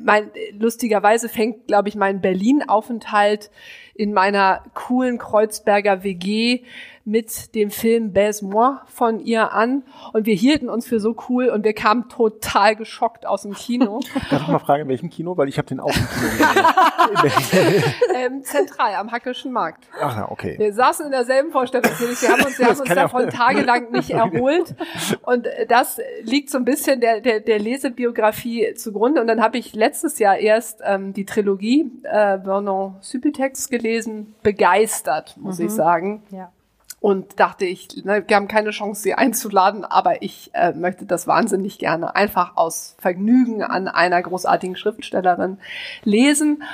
mein, 0.00 0.30
lustigerweise 0.52 1.28
fängt, 1.28 1.66
glaube 1.66 1.88
ich, 1.88 1.96
mein 1.96 2.20
Berlin-Aufenthalt 2.20 3.50
in 3.94 4.12
meiner 4.12 4.62
coolen 4.74 5.18
Kreuzberger 5.18 6.04
WG 6.04 6.62
mit 7.08 7.54
dem 7.54 7.70
Film 7.70 8.12
Baise-moi 8.12 8.76
von 8.86 9.18
ihr 9.18 9.52
an 9.54 9.82
und 10.12 10.26
wir 10.26 10.34
hielten 10.34 10.68
uns 10.68 10.86
für 10.86 11.00
so 11.00 11.16
cool 11.28 11.48
und 11.48 11.64
wir 11.64 11.72
kamen 11.72 12.10
total 12.10 12.76
geschockt 12.76 13.26
aus 13.26 13.42
dem 13.42 13.54
Kino. 13.54 14.00
Darf 14.30 14.42
ich 14.42 14.48
mal 14.48 14.58
fragen, 14.58 14.82
in 14.82 14.88
welchem 14.88 15.08
Kino? 15.08 15.34
Weil 15.36 15.48
ich 15.48 15.56
habe 15.56 15.66
den 15.66 15.80
auch 15.80 15.88
im 15.88 16.06
Kino 16.06 17.32
ähm, 18.14 18.42
Zentral, 18.44 18.94
am 18.94 19.10
Hackischen 19.10 19.52
Markt. 19.52 19.88
Ach 19.98 20.16
ja, 20.16 20.30
okay. 20.30 20.56
Wir 20.58 20.74
saßen 20.74 21.06
in 21.06 21.12
derselben 21.12 21.50
Vorstellung. 21.50 21.90
Wir 21.98 22.28
haben 22.28 22.44
uns, 22.44 22.58
wir 22.58 22.66
haben 22.66 22.78
uns 22.78 22.88
davon 22.90 23.30
tagelang 23.30 23.90
nicht 23.90 24.10
erholt 24.10 24.74
und 25.22 25.48
das 25.68 25.98
liegt 26.22 26.50
so 26.50 26.58
ein 26.58 26.66
bisschen 26.66 27.00
der, 27.00 27.22
der, 27.22 27.40
der 27.40 27.58
Lesebiografie 27.58 28.67
zugrunde 28.74 29.20
und 29.20 29.26
dann 29.26 29.42
habe 29.42 29.58
ich 29.58 29.74
letztes 29.74 30.18
Jahr 30.18 30.38
erst 30.38 30.80
ähm, 30.84 31.12
die 31.12 31.24
Trilogie 31.24 31.90
äh, 32.02 32.38
Vernon 32.40 32.96
Subutex 33.00 33.68
gelesen, 33.68 34.34
begeistert, 34.42 35.36
muss 35.38 35.58
mhm. 35.58 35.66
ich 35.66 35.72
sagen. 35.72 36.22
Ja 36.30 36.52
und 37.00 37.38
dachte 37.38 37.64
ich, 37.64 38.04
ne, 38.04 38.24
wir 38.26 38.36
haben 38.36 38.48
keine 38.48 38.70
Chance, 38.70 39.02
sie 39.02 39.14
einzuladen, 39.14 39.84
aber 39.84 40.22
ich 40.22 40.50
äh, 40.54 40.72
möchte 40.72 41.06
das 41.06 41.26
wahnsinnig 41.26 41.78
gerne 41.78 42.16
einfach 42.16 42.56
aus 42.56 42.96
Vergnügen 42.98 43.62
an 43.62 43.86
einer 43.86 44.20
großartigen 44.20 44.76
Schriftstellerin 44.76 45.58
lesen. 46.02 46.64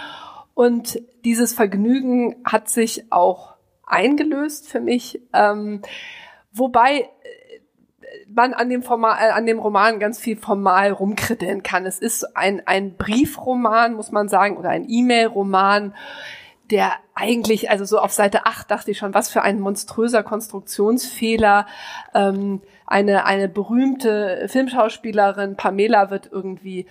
Und 0.54 1.02
dieses 1.24 1.52
Vergnügen 1.52 2.36
hat 2.44 2.68
sich 2.68 3.12
auch 3.12 3.54
eingelöst 3.86 4.68
für 4.68 4.80
mich, 4.80 5.20
ähm, 5.34 5.82
wobei 6.52 7.10
man 8.32 8.54
an 8.54 8.68
dem, 8.68 8.82
Formal, 8.82 9.16
äh, 9.20 9.30
an 9.30 9.46
dem 9.46 9.58
Roman 9.58 9.98
ganz 9.98 10.18
viel 10.18 10.36
formal 10.36 10.92
rumkritteln 10.92 11.62
kann. 11.62 11.86
Es 11.86 11.98
ist 11.98 12.36
ein, 12.36 12.62
ein 12.66 12.96
Briefroman, 12.96 13.94
muss 13.94 14.12
man 14.12 14.28
sagen, 14.28 14.56
oder 14.56 14.70
ein 14.70 14.88
E-Mail-Roman, 14.88 15.94
der 16.70 16.92
eigentlich, 17.14 17.70
also 17.70 17.84
so 17.84 17.98
auf 17.98 18.12
Seite 18.12 18.46
8 18.46 18.70
dachte 18.70 18.90
ich 18.90 18.98
schon, 18.98 19.14
was 19.14 19.28
für 19.28 19.42
ein 19.42 19.60
monströser 19.60 20.22
Konstruktionsfehler. 20.22 21.66
Ähm, 22.14 22.62
eine, 22.86 23.26
eine 23.26 23.48
berühmte 23.48 24.46
Filmschauspielerin, 24.48 25.56
Pamela, 25.56 26.10
wird 26.10 26.30
irgendwie 26.32 26.86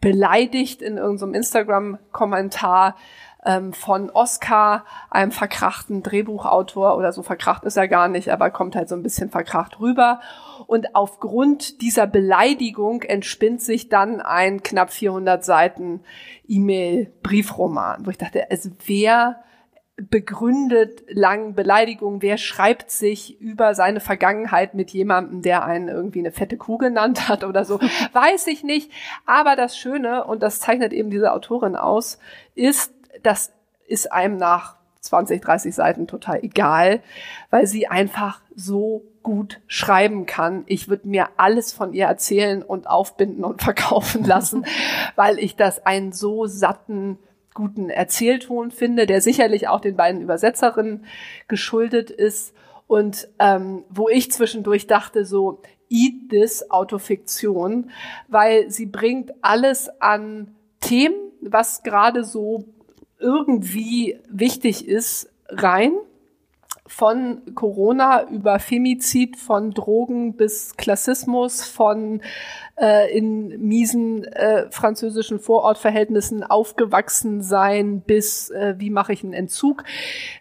beleidigt 0.00 0.82
in 0.82 0.98
irgendeinem 0.98 1.34
Instagram-Kommentar 1.34 2.96
ähm, 3.46 3.72
von 3.72 4.10
Oscar, 4.10 4.84
einem 5.08 5.30
verkrachten 5.30 6.02
Drehbuchautor 6.02 6.96
oder 6.96 7.12
so 7.12 7.22
verkracht 7.22 7.64
ist 7.64 7.76
er 7.76 7.88
gar 7.88 8.08
nicht, 8.08 8.28
aber 8.30 8.50
kommt 8.50 8.76
halt 8.76 8.88
so 8.88 8.96
ein 8.96 9.02
bisschen 9.02 9.30
verkracht 9.30 9.80
rüber. 9.80 10.20
Und 10.66 10.94
aufgrund 10.94 11.80
dieser 11.80 12.06
Beleidigung 12.06 13.02
entspinnt 13.02 13.62
sich 13.62 13.88
dann 13.88 14.20
ein 14.20 14.62
knapp 14.62 14.92
400 14.92 15.44
Seiten 15.44 16.00
E-Mail-Briefroman, 16.48 18.04
wo 18.04 18.10
ich 18.10 18.18
dachte, 18.18 18.50
also 18.50 18.70
wer 18.84 19.42
begründet 19.96 21.04
langen 21.08 21.54
Beleidigungen, 21.54 22.20
wer 22.20 22.36
schreibt 22.36 22.90
sich 22.90 23.40
über 23.40 23.74
seine 23.74 24.00
Vergangenheit 24.00 24.74
mit 24.74 24.90
jemandem, 24.90 25.40
der 25.40 25.64
einen 25.64 25.88
irgendwie 25.88 26.18
eine 26.18 26.32
fette 26.32 26.58
Kuh 26.58 26.76
genannt 26.76 27.28
hat 27.28 27.44
oder 27.44 27.64
so, 27.64 27.80
weiß 28.12 28.46
ich 28.48 28.62
nicht. 28.62 28.90
Aber 29.24 29.56
das 29.56 29.78
Schöne, 29.78 30.24
und 30.24 30.42
das 30.42 30.60
zeichnet 30.60 30.92
eben 30.92 31.08
diese 31.08 31.32
Autorin 31.32 31.76
aus, 31.76 32.18
ist, 32.54 32.92
das 33.22 33.52
ist 33.86 34.12
einem 34.12 34.36
nach 34.36 34.76
20, 35.00 35.40
30 35.40 35.74
Seiten 35.74 36.06
total 36.06 36.42
egal, 36.42 37.00
weil 37.50 37.66
sie 37.66 37.86
einfach 37.86 38.40
so 38.54 39.04
gut 39.22 39.60
schreiben 39.66 40.26
kann. 40.26 40.64
Ich 40.66 40.88
würde 40.88 41.08
mir 41.08 41.28
alles 41.36 41.72
von 41.72 41.92
ihr 41.92 42.06
erzählen 42.06 42.62
und 42.62 42.88
aufbinden 42.88 43.44
und 43.44 43.62
verkaufen 43.62 44.24
lassen, 44.24 44.66
weil 45.14 45.38
ich 45.38 45.56
das 45.56 45.84
einen 45.86 46.12
so 46.12 46.46
satten, 46.46 47.18
guten 47.54 47.88
Erzählton 47.88 48.70
finde, 48.70 49.06
der 49.06 49.22
sicherlich 49.22 49.66
auch 49.68 49.80
den 49.80 49.96
beiden 49.96 50.20
Übersetzerinnen 50.20 51.06
geschuldet 51.48 52.10
ist 52.10 52.54
und 52.86 53.28
ähm, 53.38 53.84
wo 53.88 54.08
ich 54.08 54.30
zwischendurch 54.30 54.86
dachte 54.86 55.24
so, 55.24 55.62
eat 55.88 56.28
this 56.30 56.70
Autofiktion, 56.70 57.90
weil 58.28 58.70
sie 58.70 58.86
bringt 58.86 59.32
alles 59.40 59.88
an 60.00 60.54
Themen, 60.80 61.16
was 61.40 61.82
gerade 61.82 62.24
so 62.24 62.64
irgendwie 63.18 64.18
wichtig 64.28 64.86
ist, 64.86 65.30
rein. 65.48 65.92
Von 66.88 67.54
Corona 67.54 68.28
über 68.28 68.60
Femizid, 68.60 69.36
von 69.36 69.72
Drogen 69.72 70.34
bis 70.36 70.76
Klassismus, 70.76 71.64
von 71.64 72.22
äh, 72.76 73.16
in 73.16 73.60
miesen 73.60 74.24
äh, 74.24 74.70
französischen 74.70 75.40
Vorortverhältnissen 75.40 76.42
aufgewachsen 76.44 77.42
sein 77.42 78.02
bis 78.02 78.50
äh, 78.50 78.74
wie 78.78 78.90
mache 78.90 79.12
ich 79.12 79.24
einen 79.24 79.32
Entzug. 79.32 79.84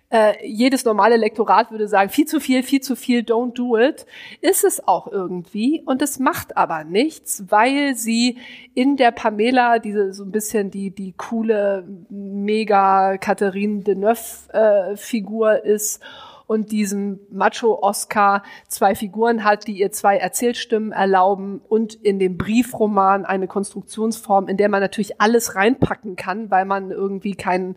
Äh, 0.09 0.45
jedes 0.45 0.85
normale 0.85 1.17
Lektorat 1.17 1.71
würde 1.71 1.87
sagen, 1.87 2.09
viel 2.09 2.25
zu 2.25 2.39
viel, 2.39 2.63
viel 2.63 2.81
zu 2.81 2.95
viel, 2.95 3.21
don't 3.21 3.53
do 3.53 3.77
it. 3.77 4.05
Ist 4.41 4.63
es 4.63 4.85
auch 4.87 5.07
irgendwie 5.07 5.81
und 5.85 6.01
es 6.01 6.19
macht 6.19 6.57
aber 6.57 6.83
nichts, 6.83 7.45
weil 7.49 7.95
sie 7.95 8.37
in 8.73 8.97
der 8.97 9.11
Pamela 9.11 9.79
diese 9.79 10.13
so 10.13 10.23
ein 10.23 10.31
bisschen 10.31 10.71
die, 10.71 10.91
die 10.91 11.13
coole, 11.17 11.87
mega 12.09 13.17
Catherine 13.17 13.81
Deneuve 13.81 14.49
äh, 14.53 15.69
ist 15.69 16.01
und 16.47 16.71
diesem 16.71 17.19
Macho-Oscar 17.31 18.43
zwei 18.67 18.95
Figuren 18.95 19.43
hat, 19.43 19.67
die 19.67 19.79
ihr 19.79 19.91
zwei 19.91 20.17
Erzählstimmen 20.17 20.91
erlauben 20.91 21.61
und 21.67 21.93
in 21.95 22.19
dem 22.19 22.37
Briefroman 22.37 23.25
eine 23.25 23.47
Konstruktionsform, 23.47 24.47
in 24.47 24.57
der 24.57 24.69
man 24.69 24.81
natürlich 24.81 25.19
alles 25.21 25.55
reinpacken 25.55 26.15
kann, 26.15 26.51
weil 26.51 26.65
man 26.65 26.91
irgendwie 26.91 27.35
keinen 27.35 27.75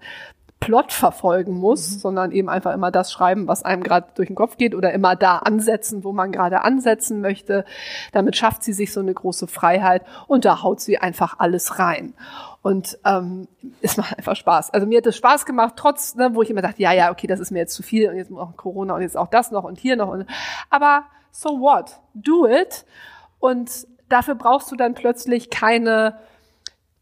Plot 0.60 0.92
verfolgen 0.92 1.54
muss, 1.54 1.90
mhm. 1.90 1.98
sondern 1.98 2.32
eben 2.32 2.48
einfach 2.48 2.74
immer 2.74 2.90
das 2.90 3.12
schreiben, 3.12 3.46
was 3.46 3.62
einem 3.62 3.82
gerade 3.82 4.08
durch 4.14 4.28
den 4.28 4.36
Kopf 4.36 4.56
geht 4.56 4.74
oder 4.74 4.92
immer 4.92 5.14
da 5.16 5.38
ansetzen, 5.38 6.04
wo 6.04 6.12
man 6.12 6.32
gerade 6.32 6.62
ansetzen 6.62 7.20
möchte. 7.20 7.64
Damit 8.12 8.36
schafft 8.36 8.64
sie 8.64 8.72
sich 8.72 8.92
so 8.92 9.00
eine 9.00 9.14
große 9.14 9.46
Freiheit 9.46 10.02
und 10.26 10.44
da 10.44 10.62
haut 10.62 10.80
sie 10.80 10.98
einfach 10.98 11.38
alles 11.38 11.78
rein. 11.78 12.14
Und 12.60 12.98
ähm, 13.04 13.46
es 13.82 13.96
macht 13.96 14.18
einfach 14.18 14.34
Spaß. 14.34 14.70
Also 14.70 14.86
mir 14.86 14.98
hat 14.98 15.06
es 15.06 15.16
Spaß 15.16 15.46
gemacht, 15.46 15.74
trotz, 15.76 16.16
ne, 16.16 16.34
wo 16.34 16.42
ich 16.42 16.50
immer 16.50 16.62
dachte, 16.62 16.82
ja, 16.82 16.92
ja, 16.92 17.10
okay, 17.10 17.28
das 17.28 17.40
ist 17.40 17.52
mir 17.52 17.60
jetzt 17.60 17.74
zu 17.74 17.82
viel 17.82 18.08
und 18.10 18.16
jetzt 18.16 18.30
noch 18.30 18.56
Corona 18.56 18.94
und 18.94 19.02
jetzt 19.02 19.16
auch 19.16 19.28
das 19.28 19.50
noch 19.52 19.64
und 19.64 19.78
hier 19.78 19.96
noch. 19.96 20.08
Und, 20.08 20.26
aber 20.68 21.04
so 21.30 21.60
what? 21.60 22.00
Do 22.14 22.46
it. 22.46 22.84
Und 23.38 23.86
dafür 24.08 24.34
brauchst 24.34 24.72
du 24.72 24.76
dann 24.76 24.94
plötzlich 24.94 25.50
keine 25.50 26.18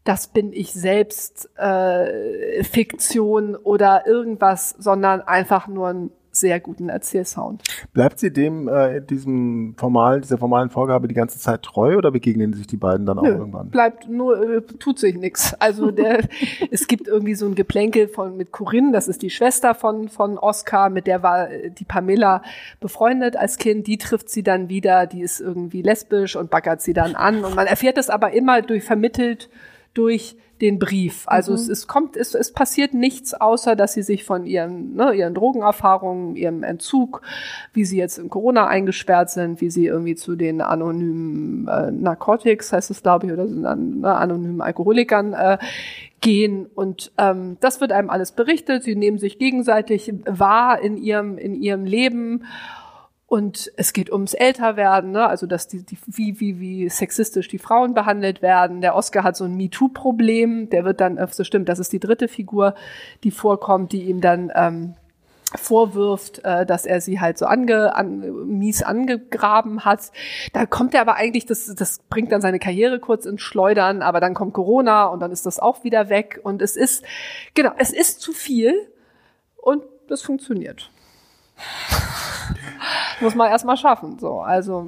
das 0.07 0.27
bin 0.27 0.53
ich 0.53 0.71
selbst 0.73 1.49
äh, 1.57 2.63
Fiktion 2.63 3.55
oder 3.55 4.07
irgendwas, 4.07 4.69
sondern 4.79 5.21
einfach 5.21 5.67
nur 5.67 5.89
ein 5.89 6.11
sehr 6.31 6.59
guten 6.59 6.87
Erzählsound. 6.89 7.63
Bleibt 7.93 8.19
sie 8.19 8.31
dem 8.31 8.67
äh, 8.67 9.01
diesem 9.01 9.75
formalen, 9.77 10.21
dieser 10.21 10.37
formalen 10.37 10.69
Vorgabe 10.69 11.07
die 11.07 11.15
ganze 11.15 11.39
Zeit 11.39 11.63
treu 11.63 11.97
oder 11.97 12.11
begegnen 12.11 12.53
sich 12.53 12.67
die 12.67 12.77
beiden 12.77 13.05
dann 13.05 13.19
auch 13.19 13.23
Nö, 13.23 13.31
irgendwann? 13.31 13.69
Bleibt 13.69 14.07
nur, 14.07 14.39
äh, 14.39 14.61
tut 14.61 14.99
sich 14.99 15.15
nichts. 15.15 15.55
Also 15.55 15.91
der, 15.91 16.19
es 16.71 16.87
gibt 16.87 17.07
irgendwie 17.07 17.35
so 17.35 17.47
ein 17.47 17.55
Geplänkel 17.55 18.07
von 18.07 18.37
mit 18.37 18.51
Corinne, 18.51 18.91
das 18.91 19.07
ist 19.07 19.21
die 19.21 19.29
Schwester 19.29 19.73
von 19.75 20.09
von 20.09 20.37
Oscar, 20.37 20.89
mit 20.89 21.07
der 21.07 21.23
war 21.23 21.49
äh, 21.49 21.71
die 21.71 21.85
Pamela 21.85 22.43
befreundet 22.79 23.35
als 23.35 23.57
Kind. 23.57 23.87
Die 23.87 23.97
trifft 23.97 24.29
sie 24.29 24.43
dann 24.43 24.69
wieder, 24.69 25.07
die 25.07 25.21
ist 25.21 25.41
irgendwie 25.41 25.81
lesbisch 25.81 26.35
und 26.35 26.49
baggert 26.49 26.81
sie 26.81 26.93
dann 26.93 27.15
an 27.15 27.43
und 27.43 27.55
man 27.55 27.67
erfährt 27.67 27.97
es 27.97 28.09
aber 28.09 28.31
immer 28.31 28.61
durch 28.61 28.83
vermittelt 28.83 29.49
durch 29.97 30.37
den 30.61 30.79
Brief. 30.79 31.23
Also 31.27 31.51
mhm. 31.51 31.57
es, 31.57 31.69
es 31.69 31.87
kommt, 31.87 32.17
es, 32.17 32.33
es 32.33 32.51
passiert 32.51 32.93
nichts, 32.93 33.33
außer 33.33 33.75
dass 33.75 33.93
sie 33.93 34.01
sich 34.01 34.23
von 34.23 34.45
ihren, 34.45 34.95
ne, 34.95 35.13
ihren 35.13 35.33
Drogenerfahrungen, 35.33 36.35
ihrem 36.35 36.63
Entzug, 36.63 37.21
wie 37.73 37.85
sie 37.85 37.97
jetzt 37.97 38.17
in 38.17 38.29
Corona 38.29 38.67
eingesperrt 38.67 39.29
sind, 39.29 39.61
wie 39.61 39.69
sie 39.69 39.85
irgendwie 39.85 40.15
zu 40.15 40.35
den 40.35 40.61
anonymen 40.61 41.67
äh, 41.67 41.91
Narcotics, 41.91 42.73
heißt 42.73 42.89
es 42.89 43.03
glaube 43.03 43.27
ich, 43.27 43.33
oder 43.33 43.47
sind 43.47 43.63
dann 43.63 43.99
ne, 43.99 44.15
anonymen 44.15 44.61
Alkoholikern 44.61 45.33
äh, 45.33 45.57
gehen 46.21 46.65
und 46.73 47.11
ähm, 47.19 47.57
das 47.59 47.79
wird 47.79 47.91
einem 47.91 48.09
alles 48.09 48.31
berichtet. 48.31 48.83
Sie 48.83 48.95
nehmen 48.95 49.19
sich 49.19 49.37
gegenseitig 49.37 50.11
wahr 50.25 50.81
in 50.81 50.97
ihrem 50.97 51.37
in 51.37 51.55
ihrem 51.61 51.85
Leben 51.85 52.43
und 53.27 53.73
es 53.75 53.91
geht 53.91 54.09
ums 54.09 54.33
Älterwerden, 54.33 55.11
ne? 55.11 55.27
also 55.27 55.47
dass 55.47 55.67
die, 55.67 55.85
die 55.85 55.97
wie, 56.07 56.39
wie, 56.39 56.59
wie 56.61 56.89
sexistisch 56.89 57.49
die 57.49 57.59
Frauen 57.59 57.93
behandelt 57.93 58.41
werden. 58.41 58.79
Der 58.79 58.95
Oscar 58.95 59.23
hat 59.23 59.35
so 59.35 59.43
ein 59.43 59.55
MeToo-Problem, 59.55 60.69
der 60.69 60.85
wird 60.85 61.01
dann, 61.01 61.19
so 61.31 61.43
stimmt, 61.43 61.67
das 61.67 61.79
ist 61.79 61.91
die 61.91 61.99
dritte 61.99 62.29
Figur, 62.29 62.73
die 63.25 63.31
vorkommt, 63.31 63.91
die 63.91 64.03
ihm 64.03 64.21
dann 64.21 64.49
ähm, 64.55 64.93
vorwirft, 65.55 66.39
äh, 66.45 66.65
dass 66.65 66.85
er 66.85 67.01
sie 67.01 67.19
halt 67.19 67.37
so 67.37 67.47
ange, 67.47 67.93
an, 67.95 68.47
mies 68.47 68.81
angegraben 68.81 69.83
hat. 69.83 70.11
Da 70.53 70.65
kommt 70.65 70.93
er 70.93 71.01
aber 71.01 71.15
eigentlich, 71.15 71.45
das, 71.45 71.65
das 71.75 71.99
bringt 72.09 72.31
dann 72.31 72.39
seine 72.39 72.59
Karriere 72.59 73.01
kurz 73.01 73.25
ins 73.25 73.41
Schleudern, 73.41 74.03
aber 74.03 74.21
dann 74.21 74.35
kommt 74.35 74.53
Corona 74.53 75.05
und 75.05 75.19
dann 75.19 75.33
ist 75.33 75.45
das 75.45 75.59
auch 75.59 75.83
wieder 75.83 76.07
weg. 76.07 76.39
Und 76.43 76.61
es 76.61 76.77
ist, 76.77 77.03
genau, 77.55 77.71
es 77.77 77.91
ist 77.91 78.21
zu 78.21 78.31
viel 78.31 78.73
und 79.57 79.83
das 80.07 80.21
funktioniert. 80.21 80.89
Muss 83.21 83.35
man 83.35 83.49
erstmal 83.49 83.77
schaffen. 83.77 84.19
So, 84.19 84.41
also. 84.41 84.87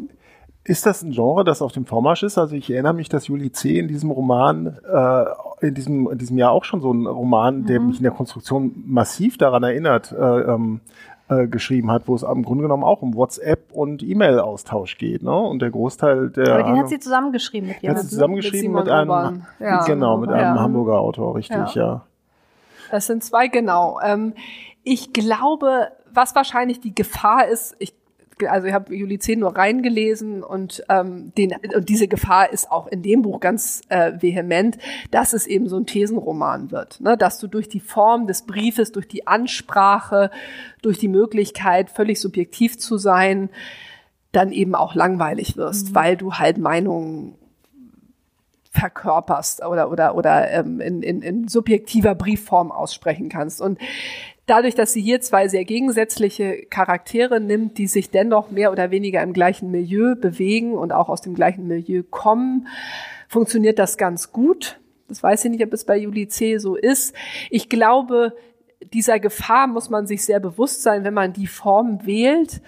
Ist 0.63 0.85
das 0.85 1.01
ein 1.01 1.11
Genre, 1.11 1.43
das 1.43 1.61
auf 1.61 1.71
dem 1.71 1.85
Vormarsch 1.85 2.23
ist? 2.23 2.37
Also 2.37 2.55
ich 2.55 2.69
erinnere 2.69 2.93
mich, 2.93 3.09
dass 3.09 3.27
Julie 3.27 3.51
C. 3.51 3.79
in 3.79 3.87
diesem 3.87 4.11
Roman, 4.11 4.77
äh, 4.87 5.65
in, 5.65 5.73
diesem, 5.73 6.09
in 6.11 6.17
diesem 6.17 6.37
Jahr 6.37 6.51
auch 6.51 6.63
schon 6.63 6.81
so 6.81 6.91
ein 6.91 7.07
Roman, 7.07 7.61
mhm. 7.61 7.65
der 7.65 7.79
mich 7.79 7.97
in 7.97 8.03
der 8.03 8.11
Konstruktion 8.11 8.83
massiv 8.85 9.37
daran 9.37 9.63
erinnert, 9.63 10.11
äh, 10.11 10.15
ähm, 10.41 10.81
äh, 11.29 11.47
geschrieben 11.47 11.91
hat, 11.91 12.07
wo 12.07 12.15
es 12.15 12.23
im 12.23 12.43
Grunde 12.43 12.63
genommen 12.63 12.83
auch 12.83 13.01
um 13.01 13.15
WhatsApp 13.15 13.71
und 13.71 14.03
E-Mail-Austausch 14.03 14.97
geht. 14.97 15.23
Ne? 15.23 15.35
Und 15.35 15.61
der 15.61 15.69
Großteil 15.71 16.29
der... 16.29 16.55
Aber 16.55 16.63
den 16.63 16.79
hat 16.79 16.89
sie 16.89 16.99
zusammengeschrieben 16.99 17.69
mit 17.69 17.81
jemandem. 17.81 18.03
Hat 18.03 18.09
sie 18.09 18.15
zusammengeschrieben 18.15 18.71
mit, 18.73 18.85
mit 18.85 18.93
einem, 18.93 19.43
ja. 19.59 19.85
genau, 19.85 20.17
mit 20.17 20.29
einem 20.29 20.55
ja. 20.55 20.61
Hamburger 20.61 20.99
Autor, 20.99 21.35
richtig, 21.35 21.75
ja. 21.75 21.83
ja. 21.83 22.01
Das 22.91 23.07
sind 23.07 23.23
zwei, 23.23 23.47
genau. 23.47 23.99
Ähm, 24.03 24.33
ich 24.83 25.13
glaube, 25.13 25.89
was 26.13 26.35
wahrscheinlich 26.35 26.79
die 26.79 26.95
Gefahr 26.95 27.47
ist, 27.47 27.75
ich 27.79 27.93
also 28.47 28.67
ich 28.67 28.73
habe 28.73 28.95
Juli 28.95 29.19
10 29.19 29.39
nur 29.39 29.55
reingelesen 29.55 30.43
und, 30.43 30.83
ähm, 30.89 31.33
den, 31.37 31.55
und 31.75 31.89
diese 31.89 32.07
Gefahr 32.07 32.51
ist 32.51 32.71
auch 32.71 32.87
in 32.87 33.01
dem 33.01 33.21
Buch 33.21 33.39
ganz 33.39 33.81
äh, 33.89 34.13
vehement, 34.19 34.77
dass 35.11 35.33
es 35.33 35.47
eben 35.47 35.67
so 35.67 35.77
ein 35.77 35.85
Thesenroman 35.85 36.71
wird. 36.71 37.01
Ne? 37.01 37.17
Dass 37.17 37.39
du 37.39 37.47
durch 37.47 37.67
die 37.67 37.79
Form 37.79 38.27
des 38.27 38.45
Briefes, 38.45 38.91
durch 38.91 39.07
die 39.07 39.27
Ansprache, 39.27 40.31
durch 40.81 40.97
die 40.97 41.07
Möglichkeit, 41.07 41.89
völlig 41.89 42.19
subjektiv 42.19 42.77
zu 42.77 42.97
sein, 42.97 43.49
dann 44.31 44.51
eben 44.51 44.75
auch 44.75 44.95
langweilig 44.95 45.57
wirst, 45.57 45.89
mhm. 45.89 45.95
weil 45.95 46.17
du 46.17 46.33
halt 46.35 46.57
Meinungen 46.57 47.35
verkörperst 48.79 49.65
oder 49.65 49.91
oder 49.91 50.15
oder 50.15 50.51
ähm, 50.51 50.79
in, 50.79 51.01
in, 51.01 51.21
in 51.21 51.47
subjektiver 51.47 52.15
Briefform 52.15 52.71
aussprechen 52.71 53.29
kannst. 53.29 53.61
Und 53.61 53.79
dadurch, 54.45 54.75
dass 54.75 54.93
sie 54.93 55.01
hier 55.01 55.21
zwei 55.21 55.47
sehr 55.47 55.65
gegensätzliche 55.65 56.65
Charaktere 56.69 57.39
nimmt, 57.39 57.77
die 57.77 57.87
sich 57.87 58.09
dennoch 58.09 58.51
mehr 58.51 58.71
oder 58.71 58.91
weniger 58.91 59.21
im 59.21 59.33
gleichen 59.33 59.71
Milieu 59.71 60.15
bewegen 60.15 60.73
und 60.73 60.91
auch 60.91 61.09
aus 61.09 61.21
dem 61.21 61.35
gleichen 61.35 61.67
Milieu 61.67 62.03
kommen, 62.09 62.67
funktioniert 63.27 63.79
das 63.79 63.97
ganz 63.97 64.31
gut. 64.31 64.79
Das 65.07 65.23
weiß 65.23 65.45
ich 65.45 65.51
nicht, 65.51 65.63
ob 65.63 65.73
es 65.73 65.85
bei 65.85 65.97
Julie 65.97 66.27
C. 66.27 66.57
so 66.57 66.75
ist. 66.75 67.15
Ich 67.49 67.69
glaube, 67.69 68.33
dieser 68.93 69.19
Gefahr 69.19 69.67
muss 69.67 69.89
man 69.89 70.07
sich 70.07 70.23
sehr 70.23 70.39
bewusst 70.39 70.83
sein, 70.83 71.03
wenn 71.03 71.13
man 71.13 71.33
die 71.33 71.47
Form 71.47 72.05
wählt. 72.05 72.61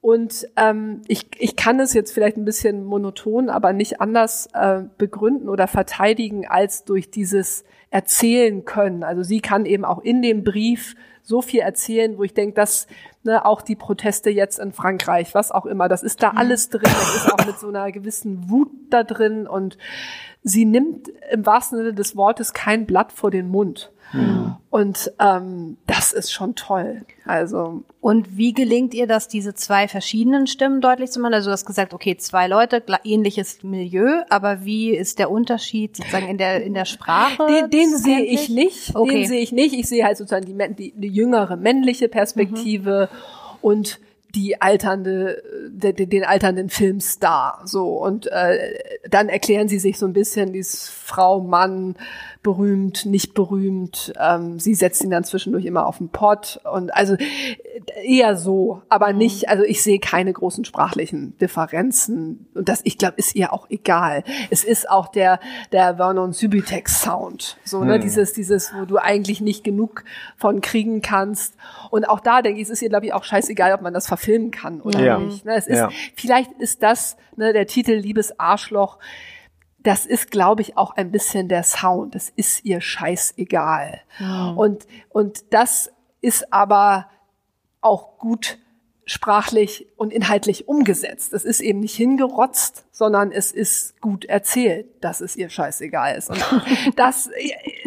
Und 0.00 0.48
ähm, 0.56 1.02
ich, 1.08 1.26
ich 1.38 1.56
kann 1.56 1.78
es 1.78 1.92
jetzt 1.92 2.12
vielleicht 2.12 2.38
ein 2.38 2.46
bisschen 2.46 2.84
monoton, 2.84 3.50
aber 3.50 3.74
nicht 3.74 4.00
anders 4.00 4.48
äh, 4.54 4.82
begründen 4.96 5.48
oder 5.48 5.66
verteidigen 5.66 6.46
als 6.46 6.84
durch 6.84 7.10
dieses 7.10 7.64
Erzählen 7.90 8.64
können. 8.64 9.02
Also 9.02 9.22
sie 9.22 9.40
kann 9.40 9.66
eben 9.66 9.84
auch 9.84 9.98
in 10.00 10.22
dem 10.22 10.42
Brief 10.42 10.94
so 11.22 11.42
viel 11.42 11.60
erzählen, 11.60 12.16
wo 12.16 12.22
ich 12.22 12.32
denke, 12.32 12.54
dass 12.54 12.86
ne, 13.22 13.44
auch 13.44 13.62
die 13.62 13.76
Proteste 13.76 14.30
jetzt 14.30 14.58
in 14.58 14.72
Frankreich, 14.72 15.34
was 15.34 15.50
auch 15.50 15.66
immer, 15.66 15.88
das 15.88 16.02
ist 16.02 16.22
da 16.22 16.32
mhm. 16.32 16.38
alles 16.38 16.68
drin, 16.68 16.82
das 16.84 17.16
ist 17.16 17.32
auch 17.32 17.46
mit 17.46 17.58
so 17.58 17.68
einer 17.68 17.90
gewissen 17.92 18.48
Wut 18.48 18.70
da 18.90 19.02
drin 19.02 19.46
und 19.46 19.78
sie 20.42 20.64
nimmt 20.64 21.08
im 21.30 21.44
wahrsten 21.44 21.78
Sinne 21.78 21.94
des 21.94 22.16
Wortes 22.16 22.52
kein 22.52 22.86
Blatt 22.86 23.12
vor 23.12 23.30
den 23.30 23.48
Mund. 23.48 23.92
Mhm. 24.12 24.56
Und 24.70 25.12
ähm, 25.20 25.76
das 25.86 26.12
ist 26.12 26.32
schon 26.32 26.54
toll. 26.54 27.02
Also 27.24 27.82
und 28.00 28.36
wie 28.36 28.52
gelingt 28.52 28.94
ihr 28.94 29.06
das, 29.06 29.28
diese 29.28 29.54
zwei 29.54 29.88
verschiedenen 29.88 30.46
Stimmen 30.46 30.80
deutlich 30.80 31.10
zu 31.10 31.20
machen? 31.20 31.34
Also 31.34 31.50
du 31.50 31.52
hast 31.52 31.66
gesagt, 31.66 31.92
okay, 31.92 32.16
zwei 32.16 32.46
Leute, 32.46 32.82
ähnliches 33.04 33.62
Milieu, 33.62 34.22
aber 34.28 34.64
wie 34.64 34.90
ist 34.90 35.18
der 35.18 35.30
Unterschied 35.30 35.96
sozusagen 35.96 36.28
in 36.28 36.38
der 36.38 36.62
in 36.62 36.74
der 36.74 36.86
Sprache? 36.86 37.46
Den, 37.46 37.70
den 37.70 37.96
sehe 37.96 38.22
ich 38.22 38.48
nicht. 38.48 38.96
Okay. 38.96 39.20
Den 39.20 39.28
sehe 39.28 39.40
ich 39.40 39.52
nicht. 39.52 39.74
Ich 39.74 39.88
sehe 39.88 40.04
halt 40.04 40.16
sozusagen 40.16 40.46
die, 40.46 40.74
die, 40.74 40.92
die 40.96 41.08
jüngere 41.08 41.56
männliche 41.56 42.08
Perspektive 42.08 43.08
mhm. 43.09 43.09
Und 43.60 44.00
die 44.34 44.60
alternde, 44.60 45.42
de, 45.68 45.92
de, 45.92 46.06
den 46.06 46.24
alternden 46.24 46.68
Filmstar. 46.70 47.62
So 47.64 47.96
und 47.98 48.26
äh, 48.28 48.78
dann 49.08 49.28
erklären 49.28 49.68
sie 49.68 49.78
sich 49.78 49.98
so 49.98 50.06
ein 50.06 50.12
bisschen, 50.12 50.52
dieses 50.52 50.88
Frau, 50.88 51.40
Mann, 51.40 51.96
berühmt, 52.42 53.04
nicht 53.04 53.34
berühmt. 53.34 54.14
Ähm, 54.18 54.58
sie 54.58 54.74
setzt 54.74 55.04
ihn 55.04 55.10
dann 55.10 55.24
zwischendurch 55.24 55.66
immer 55.66 55.86
auf 55.86 55.98
den 55.98 56.08
Pott 56.08 56.58
und 56.72 56.94
also 56.94 57.16
eher 58.02 58.36
so, 58.36 58.80
aber 58.88 59.12
mhm. 59.12 59.18
nicht. 59.18 59.48
Also 59.50 59.64
ich 59.64 59.82
sehe 59.82 59.98
keine 59.98 60.32
großen 60.32 60.64
sprachlichen 60.64 61.36
Differenzen 61.38 62.46
und 62.54 62.68
das, 62.68 62.80
ich 62.84 62.96
glaube, 62.96 63.14
ist 63.18 63.34
ihr 63.34 63.52
auch 63.52 63.68
egal. 63.68 64.24
Es 64.48 64.64
ist 64.64 64.88
auch 64.88 65.08
der 65.08 65.38
der 65.72 65.96
Vernon 65.96 66.32
Subutex 66.32 67.02
Sound, 67.02 67.58
so 67.64 67.84
ne, 67.84 67.94
hm. 67.94 68.00
dieses 68.00 68.32
dieses, 68.32 68.72
wo 68.74 68.86
du 68.86 68.96
eigentlich 68.96 69.42
nicht 69.42 69.62
genug 69.62 70.04
von 70.36 70.62
kriegen 70.62 71.02
kannst. 71.02 71.56
Und 71.90 72.08
auch 72.08 72.20
da 72.20 72.40
denke 72.40 72.60
ich, 72.60 72.68
es 72.68 72.70
ist 72.70 72.82
ihr 72.82 72.88
glaube 72.88 73.04
ich 73.04 73.12
auch 73.12 73.24
scheißegal, 73.24 73.74
ob 73.74 73.82
man 73.82 73.92
das 73.92 74.06
verfilmen 74.06 74.50
kann 74.50 74.80
oder 74.80 75.00
ja. 75.00 75.18
nicht. 75.18 75.44
Ne? 75.44 75.56
Es 75.56 75.66
ist, 75.66 75.78
ja. 75.78 75.90
vielleicht 76.14 76.52
ist 76.58 76.82
das 76.82 77.18
ne, 77.36 77.52
der 77.52 77.66
Titel 77.66 77.92
Liebes 77.92 78.40
Arschloch. 78.40 78.98
Das 79.82 80.06
ist, 80.06 80.30
glaube 80.30 80.62
ich, 80.62 80.76
auch 80.76 80.96
ein 80.96 81.10
bisschen 81.10 81.48
der 81.48 81.62
Sound. 81.62 82.14
Das 82.14 82.28
ist 82.28 82.64
ihr 82.64 82.80
scheißegal. 82.80 84.00
Mhm. 84.18 84.58
Und, 84.58 84.86
und 85.08 85.52
das 85.52 85.90
ist 86.20 86.52
aber 86.52 87.08
auch 87.80 88.18
gut 88.18 88.58
sprachlich 89.10 89.88
und 89.96 90.12
inhaltlich 90.12 90.68
umgesetzt. 90.68 91.32
Es 91.32 91.44
ist 91.44 91.58
eben 91.58 91.80
nicht 91.80 91.96
hingerotzt, 91.96 92.84
sondern 92.92 93.32
es 93.32 93.50
ist 93.50 94.00
gut 94.00 94.24
erzählt, 94.24 94.86
dass 95.00 95.20
es 95.20 95.34
ihr 95.34 95.50
scheißegal 95.50 96.16
ist. 96.16 96.30
Und 96.30 96.40
das 96.96 97.28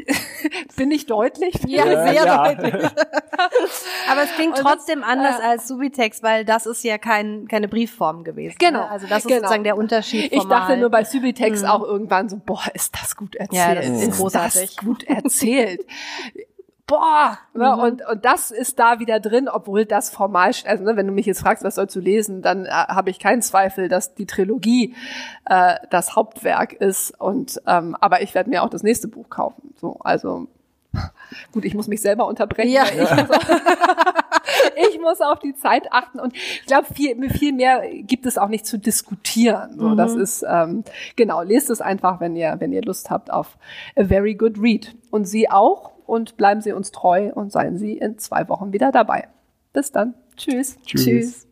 bin 0.75 0.91
ich 0.91 1.05
deutlich? 1.05 1.55
Ja, 1.65 1.85
ja 1.85 2.03
sehr 2.03 2.25
ja. 2.25 2.53
deutlich. 2.53 2.73
Aber 4.11 4.23
es 4.23 4.33
klingt 4.35 4.57
trotzdem 4.57 4.99
das, 4.99 5.09
anders 5.09 5.39
äh, 5.39 5.43
als 5.43 5.67
Subitext, 5.69 6.23
weil 6.23 6.43
das 6.43 6.65
ist 6.65 6.83
ja 6.83 6.97
kein, 6.97 7.47
keine 7.47 7.69
Briefform 7.69 8.25
gewesen. 8.25 8.57
Genau. 8.59 8.81
Ne? 8.81 8.91
Also 8.91 9.07
das 9.07 9.19
ist 9.19 9.27
genau. 9.27 9.39
sozusagen 9.39 9.63
der 9.63 9.77
Unterschied. 9.77 10.29
Ich 10.33 10.43
dachte 10.43 10.75
nur 10.75 10.89
bei 10.89 11.05
Subitext 11.05 11.63
mhm. 11.63 11.69
auch 11.69 11.83
irgendwann 11.83 12.27
so, 12.27 12.35
boah, 12.35 12.63
ist 12.73 12.95
das 13.01 13.15
gut 13.15 13.35
erzählt. 13.35 13.61
Ja, 13.61 13.75
das 13.75 13.87
ist, 13.87 14.09
ist 14.09 14.17
großartig. 14.17 14.75
das 14.75 14.85
gut 14.85 15.03
erzählt 15.05 15.85
boah, 16.87 17.37
ne? 17.53 17.73
mhm. 17.73 17.81
und, 17.81 18.07
und 18.07 18.25
das 18.25 18.51
ist 18.51 18.79
da 18.79 18.99
wieder 18.99 19.19
drin, 19.19 19.47
obwohl 19.47 19.85
das 19.85 20.09
formal, 20.09 20.51
also 20.65 20.83
ne, 20.83 20.95
wenn 20.95 21.07
du 21.07 21.13
mich 21.13 21.25
jetzt 21.25 21.41
fragst, 21.41 21.63
was 21.63 21.75
sollst 21.75 21.95
du 21.95 21.99
lesen, 21.99 22.41
dann 22.41 22.65
äh, 22.65 22.69
habe 22.69 23.09
ich 23.09 23.19
keinen 23.19 23.41
Zweifel, 23.41 23.87
dass 23.87 24.15
die 24.15 24.25
Trilogie 24.25 24.95
äh, 25.45 25.75
das 25.89 26.15
Hauptwerk 26.15 26.73
ist. 26.73 27.19
Und 27.19 27.61
ähm, 27.67 27.95
aber 27.99 28.21
ich 28.21 28.35
werde 28.35 28.49
mir 28.49 28.63
auch 28.63 28.69
das 28.69 28.83
nächste 28.83 29.07
Buch 29.07 29.29
kaufen. 29.29 29.73
So, 29.79 29.97
also 30.03 30.47
gut, 31.51 31.65
ich 31.65 31.73
muss 31.73 31.87
mich 31.87 32.01
selber 32.01 32.27
unterbrechen. 32.27 32.71
Ja. 32.71 32.83
Ich, 32.85 32.99
muss 32.99 33.29
auf, 33.29 33.39
ich 34.91 34.99
muss 34.99 35.21
auf 35.21 35.39
die 35.39 35.55
Zeit 35.55 35.91
achten 35.91 36.19
und 36.19 36.35
ich 36.35 36.65
glaube, 36.65 36.93
viel, 36.93 37.29
viel 37.29 37.53
mehr 37.53 37.81
gibt 38.03 38.25
es 38.25 38.37
auch 38.37 38.49
nicht 38.49 38.65
zu 38.65 38.77
diskutieren. 38.77 39.79
So, 39.79 39.89
mhm. 39.89 39.97
Das 39.97 40.15
ist 40.15 40.45
ähm, 40.47 40.83
genau, 41.15 41.41
lest 41.43 41.69
es 41.69 41.79
einfach, 41.79 42.19
wenn 42.19 42.35
ihr 42.35 42.57
wenn 42.59 42.73
ihr 42.73 42.81
Lust 42.81 43.09
habt 43.09 43.31
auf 43.31 43.57
a 43.95 44.03
very 44.03 44.35
good 44.35 44.59
read 44.59 44.93
und 45.11 45.25
Sie 45.25 45.49
auch 45.49 45.92
und 46.05 46.37
bleiben 46.37 46.61
Sie 46.61 46.73
uns 46.73 46.91
treu 46.91 47.31
und 47.33 47.51
seien 47.51 47.77
Sie 47.77 47.97
in 47.97 48.17
zwei 48.17 48.47
Wochen 48.49 48.73
wieder 48.73 48.91
dabei. 48.91 49.27
Bis 49.73 49.91
dann. 49.91 50.13
Tschüss. 50.35 50.77
Tschüss. 50.85 51.03
Tschüss. 51.03 51.47